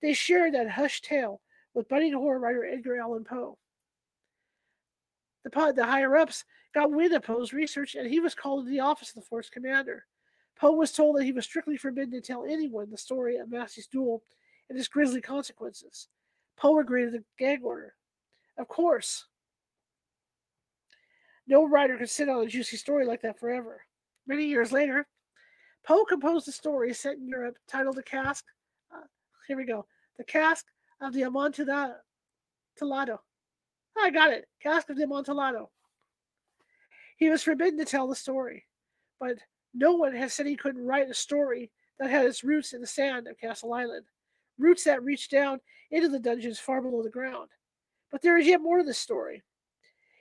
[0.02, 1.41] They shared that hushed tale
[1.74, 3.58] with budding horror writer Edgar Allan Poe.
[5.43, 6.43] The, the higher ups
[6.74, 9.49] got wind of Poe's research, and he was called to the office of the force
[9.49, 10.06] commander.
[10.60, 13.88] Poe was told that he was strictly forbidden to tell anyone the story of Massey's
[13.88, 14.24] duel
[14.70, 16.08] and its grisly consequences.
[16.58, 17.95] Poe agreed to the gag order.
[18.58, 19.26] Of course,
[21.47, 23.82] no writer could sit on a juicy story like that forever.
[24.28, 25.08] Many years later,
[25.84, 28.45] Poe composed a story set in Europe titled The Cask.
[28.93, 29.08] Uh,
[29.47, 29.86] here we go.
[30.18, 30.66] The Cask
[30.99, 31.95] of the Amontillado.
[33.97, 34.47] I got it.
[34.62, 35.70] Cask of the Amontillado.
[37.18, 38.66] He was forbidden to tell the story,
[39.20, 39.38] but
[39.74, 42.88] no one has said he couldn't write a story that had its roots in the
[42.88, 44.05] sand of Castle Island,
[44.57, 45.59] roots that reached down
[45.91, 47.49] into the dungeons far below the ground.
[48.12, 49.43] But there is yet more to the story.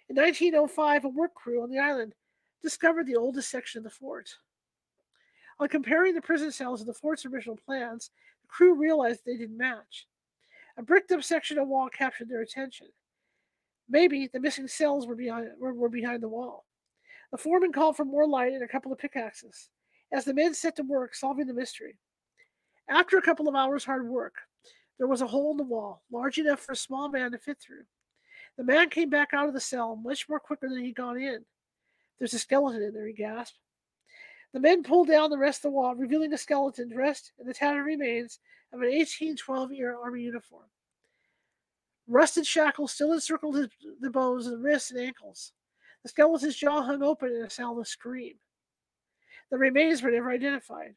[0.09, 2.15] In 1905, a work crew on the island
[2.63, 4.35] discovered the oldest section of the fort.
[5.59, 8.11] On comparing the prison cells to the fort's original plans,
[8.51, 10.07] crew realized they didn't match.
[10.77, 12.89] A bricked up section of wall captured their attention.
[13.89, 16.65] Maybe the missing cells were behind, were, were behind the wall.
[17.33, 19.69] The foreman called for more light and a couple of pickaxes
[20.13, 21.97] as the men set to work solving the mystery.
[22.89, 24.35] After a couple of hours' hard work,
[24.99, 27.59] there was a hole in the wall, large enough for a small man to fit
[27.59, 27.85] through.
[28.57, 31.45] The man came back out of the cell much more quicker than he'd gone in.
[32.19, 33.59] There's a skeleton in there, he gasped.
[34.53, 37.55] The men pulled down the rest of the wall, revealing a skeleton dressed in the
[37.55, 38.41] tattered remains
[38.73, 40.67] of an 1812 era Army uniform.
[42.09, 43.69] Rusted shackles still encircled his,
[44.01, 45.53] the bones of the wrists and ankles.
[46.03, 48.35] The skeleton's jaw hung open in a soundless scream.
[49.51, 50.97] The remains were never identified.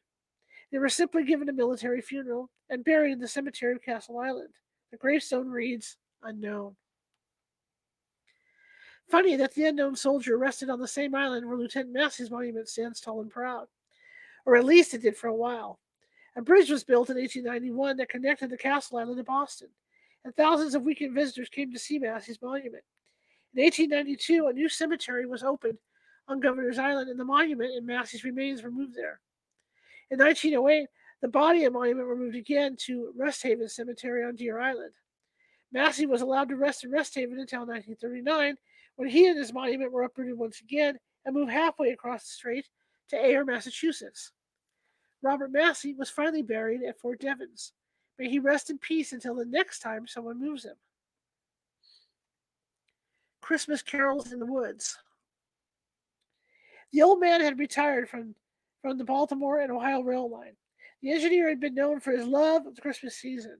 [0.72, 4.54] They were simply given a military funeral and buried in the cemetery of Castle Island.
[4.90, 6.74] The gravestone reads, Unknown.
[9.08, 13.00] Funny that the unknown soldier rested on the same island where Lieutenant Massey's monument stands
[13.00, 13.66] tall and proud.
[14.46, 15.78] Or at least it did for a while.
[16.36, 19.68] A bridge was built in 1891 that connected the Castle Island to Boston,
[20.24, 22.82] and thousands of weekend visitors came to see Massey's monument.
[23.54, 25.78] In 1892, a new cemetery was opened
[26.26, 29.20] on Governor's Island, and the monument and Massey's remains were moved there.
[30.10, 30.88] In 1908,
[31.20, 34.92] the body and monument were moved again to Rest Haven Cemetery on Deer Island.
[35.72, 38.56] Massey was allowed to rest in Rest Haven until 1939,
[38.96, 42.68] when he and his monument were uprooted once again and moved halfway across the strait
[43.08, 44.32] to Ayer, Massachusetts.
[45.22, 47.72] Robert Massey was finally buried at Fort Devens.
[48.18, 50.76] May he rest in peace until the next time someone moves him.
[53.40, 54.96] Christmas carols in the woods.
[56.92, 58.34] The old man had retired from,
[58.80, 60.56] from the Baltimore and Ohio rail line.
[61.02, 63.58] The engineer had been known for his love of the Christmas season.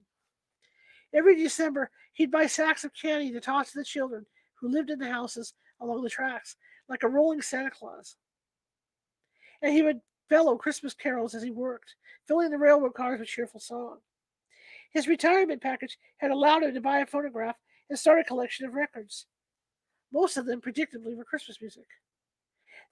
[1.13, 4.25] Every December, he'd buy sacks of candy to toss to the children
[4.59, 6.55] who lived in the houses along the tracks,
[6.87, 8.15] like a rolling Santa Claus.
[9.61, 11.95] And he would bellow Christmas carols as he worked,
[12.27, 13.99] filling the railroad cars with cheerful song.
[14.91, 17.57] His retirement package had allowed him to buy a phonograph
[17.89, 19.27] and start a collection of records.
[20.11, 21.85] Most of them, predictably, were Christmas music.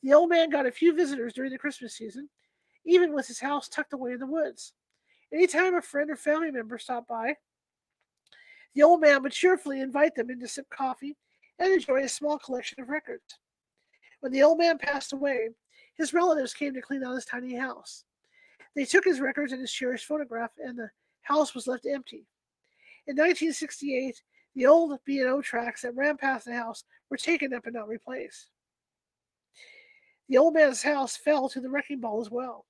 [0.01, 2.30] The old man got a few visitors during the Christmas season,
[2.86, 4.74] even with his house tucked away in the woods.
[5.34, 7.38] Any time a friend or family member stopped by,
[8.76, 11.16] the old man would cheerfully invite them in to sip coffee
[11.60, 13.39] and enjoy a small collection of records.
[14.20, 15.49] When the old man passed away,
[15.97, 18.04] his relatives came to clean out his tiny house.
[18.76, 20.89] They took his records and his cherished photograph, and the
[21.22, 22.26] house was left empty.
[23.06, 24.22] In 1968,
[24.56, 28.49] the old B&O tracks that ran past the house were taken up and not replaced.
[30.30, 32.66] The old man's house fell to the wrecking ball as well.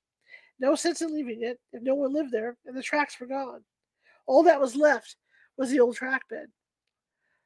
[0.59, 3.63] No sense in leaving it if no one lived there, and the tracks were gone.
[4.25, 5.17] All that was left
[5.57, 6.47] was the old track bed.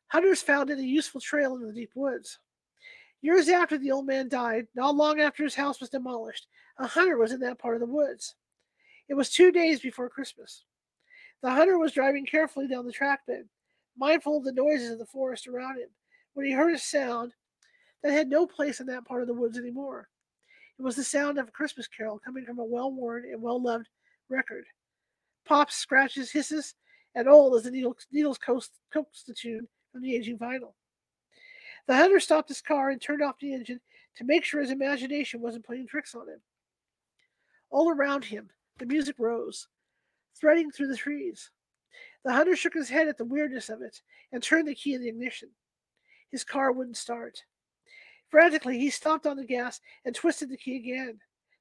[0.10, 2.40] Hunters found it a useful trail in the deep woods.
[3.22, 6.48] Years after the old man died, not long after his house was demolished,
[6.78, 8.36] a hunter was in that part of the woods.
[9.10, 10.64] It was two days before Christmas.
[11.42, 13.50] The hunter was driving carefully down the track bed,
[13.98, 15.90] mindful of the noises of the forest around him,
[16.34, 17.34] when he heard a sound
[18.04, 20.08] that had no place in that part of the woods anymore.
[20.80, 23.62] It was the sound of a Christmas carol coming from a well worn and well
[23.62, 23.90] loved
[24.30, 24.66] record.
[25.46, 26.76] Pops, scratches, hisses,
[27.16, 29.68] and old as the needles, needles coaxed, coaxed the tune
[29.98, 30.74] from the aging vinyl.
[31.88, 33.80] The hunter stopped his car and turned off the engine
[34.18, 36.40] to make sure his imagination wasn't playing tricks on him.
[37.72, 39.68] All around him, the music rose,
[40.40, 41.50] threading through the trees.
[42.24, 45.02] The hunter shook his head at the weirdness of it and turned the key in
[45.02, 45.50] the ignition.
[46.30, 47.44] His car wouldn't start.
[48.30, 51.18] Frantically, he stomped on the gas and twisted the key again.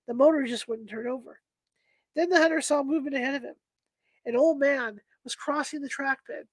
[0.09, 1.41] The motor just wouldn't turn over.
[2.15, 3.57] Then the hunter saw movement ahead of him.
[4.27, 6.47] An old man was crossing the track bed.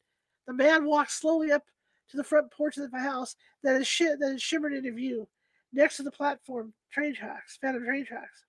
[0.48, 1.64] The man walked slowly up
[2.10, 5.28] to the front porch of the house that had, sh- that shimmered into view
[5.72, 8.46] next to the platform train tracks, phantom train tracks.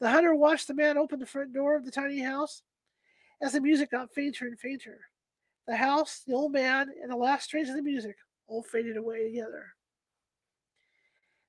[0.00, 2.62] The hunter watched the man open the front door of the tiny house
[3.40, 5.00] as the music got fainter and fainter.
[5.66, 8.16] The house, the old man, and the last strains of the music
[8.46, 9.74] all faded away together.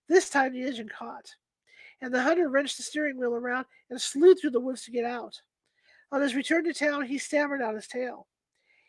[0.08, 1.36] This time the engine caught,
[2.02, 5.06] and the hunter wrenched the steering wheel around and slewed through the woods to get
[5.06, 5.42] out.
[6.12, 8.28] On his return to town, he stammered out his tale.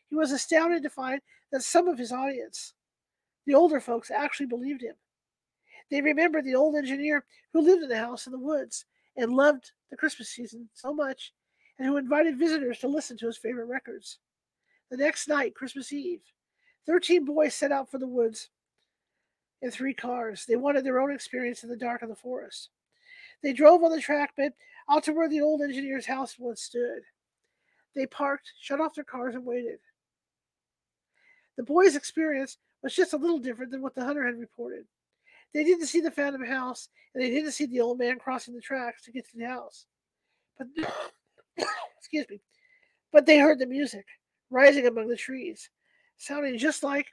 [0.09, 1.21] He was astounded to find
[1.53, 2.75] that some of his audience,
[3.47, 4.95] the older folks, actually believed him.
[5.91, 8.85] They remembered the old engineer who lived in the house in the woods
[9.17, 11.33] and loved the Christmas season so much,
[11.79, 14.19] and who invited visitors to listen to his favorite records.
[14.91, 16.23] The next night, Christmas Eve,
[16.87, 18.49] 13 boys set out for the woods
[19.63, 20.45] in three cars.
[20.47, 22.71] They wanted their own experience in the dark of the forest.
[23.43, 24.53] They drove on the track bed
[24.89, 27.03] out to where the old engineer's house once stood.
[27.95, 29.79] They parked, shut off their cars, and waited.
[31.57, 34.85] The boys' experience was just a little different than what the hunter had reported.
[35.55, 38.61] They didn't see the Phantom House, and they didn't see the old man crossing the
[38.61, 39.87] tracks to get to the house.
[40.59, 40.69] But
[41.99, 42.41] excuse me,
[43.13, 44.05] but they heard the music
[44.51, 45.71] rising among the trees,
[46.19, 47.07] sounding just like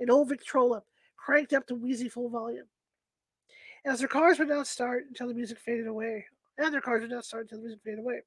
[0.00, 0.82] an old Victrola
[1.16, 2.66] cranked up to wheezy full volume.
[3.84, 6.26] As their cars would not start until the music faded away,
[6.58, 8.20] and their cars would not start until the music faded away.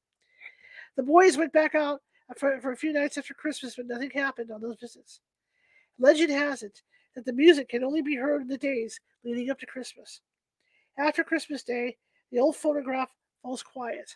[0.96, 2.02] The boys went back out
[2.38, 5.22] for, for a few nights after Christmas, but nothing happened on those visits.
[6.00, 6.82] Legend has it
[7.16, 10.22] that the music can only be heard in the days leading up to Christmas.
[10.98, 11.98] After Christmas Day,
[12.32, 13.10] the old phonograph
[13.42, 14.16] falls quiet,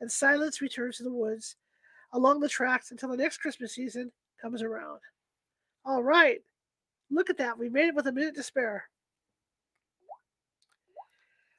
[0.00, 1.56] and silence returns to the woods
[2.12, 4.10] along the tracks until the next Christmas season
[4.40, 5.00] comes around.
[5.84, 6.40] All right,
[7.10, 7.58] look at that.
[7.58, 8.84] We made it with a minute to spare.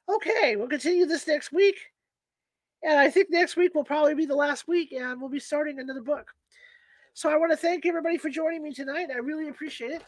[0.08, 1.78] Okay, we'll continue this next week.
[2.82, 5.78] And I think next week will probably be the last week, and we'll be starting
[5.78, 6.28] another book.
[7.16, 9.06] So I want to thank everybody for joining me tonight.
[9.14, 10.02] I really appreciate it.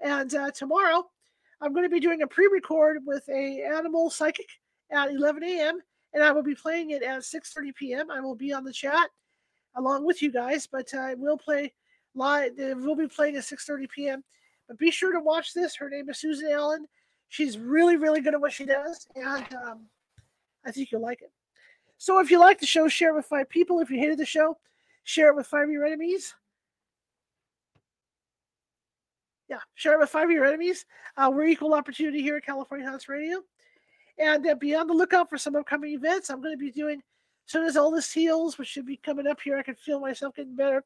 [0.00, 1.04] And uh, tomorrow,
[1.60, 4.46] I'm going to be doing a pre-record with a animal psychic
[4.92, 5.80] at 11 a.m.
[6.14, 8.10] and I will be playing it at 6:30 p.m.
[8.12, 9.08] I will be on the chat
[9.74, 11.74] along with you guys, but I will play
[12.14, 12.52] live.
[12.56, 14.24] We'll be playing at 6:30 p.m.
[14.68, 15.74] But be sure to watch this.
[15.74, 16.86] Her name is Susan Allen.
[17.30, 19.86] She's really, really good at what she does, and um,
[20.64, 21.32] I think you'll like it.
[21.96, 23.80] So if you like the show, share it with five people.
[23.80, 24.56] If you hated the show,
[25.08, 26.34] share it with five of your enemies.
[29.48, 30.84] Yeah, share it with five of your enemies.
[31.16, 33.40] Uh, we're equal opportunity here at California Haunts Radio.
[34.18, 36.28] And uh, be on the lookout for some upcoming events.
[36.28, 39.26] I'm going to be doing as soon as all this heals, which should be coming
[39.26, 39.56] up here.
[39.56, 40.84] I can feel myself getting better.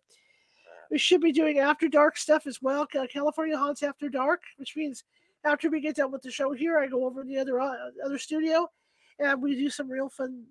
[0.89, 2.87] We should be doing after dark stuff as well.
[2.87, 5.03] California Haunts After Dark, which means
[5.45, 7.75] after we get done with the show here, I go over to the other uh,
[8.05, 8.71] other studio
[9.19, 10.45] and we do some real fun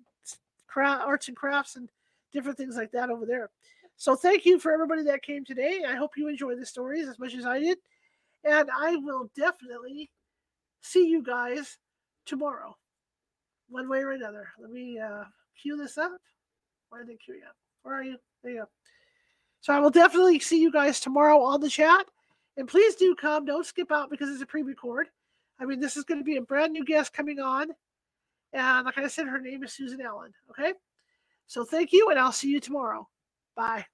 [0.66, 1.88] craft, arts and crafts and
[2.32, 3.50] different things like that over there.
[3.96, 5.82] So thank you for everybody that came today.
[5.86, 7.78] I hope you enjoyed the stories as much as I did.
[8.44, 10.10] And I will definitely
[10.80, 11.78] see you guys
[12.26, 12.76] tomorrow,
[13.68, 14.48] one way or another.
[14.60, 15.24] Let me uh,
[15.60, 16.18] cue this up.
[16.88, 17.54] Where did they cue you up?
[17.82, 18.16] Where are you?
[18.42, 18.68] There you go.
[19.60, 22.06] So I will definitely see you guys tomorrow on the chat.
[22.56, 23.44] And please do come.
[23.44, 25.08] Don't skip out because it's a pre record.
[25.60, 27.68] I mean, this is going to be a brand new guest coming on.
[28.52, 30.32] And like I said, her name is Susan Allen.
[30.50, 30.72] Okay.
[31.52, 33.06] So thank you, and I'll see you tomorrow.
[33.54, 33.84] Bye.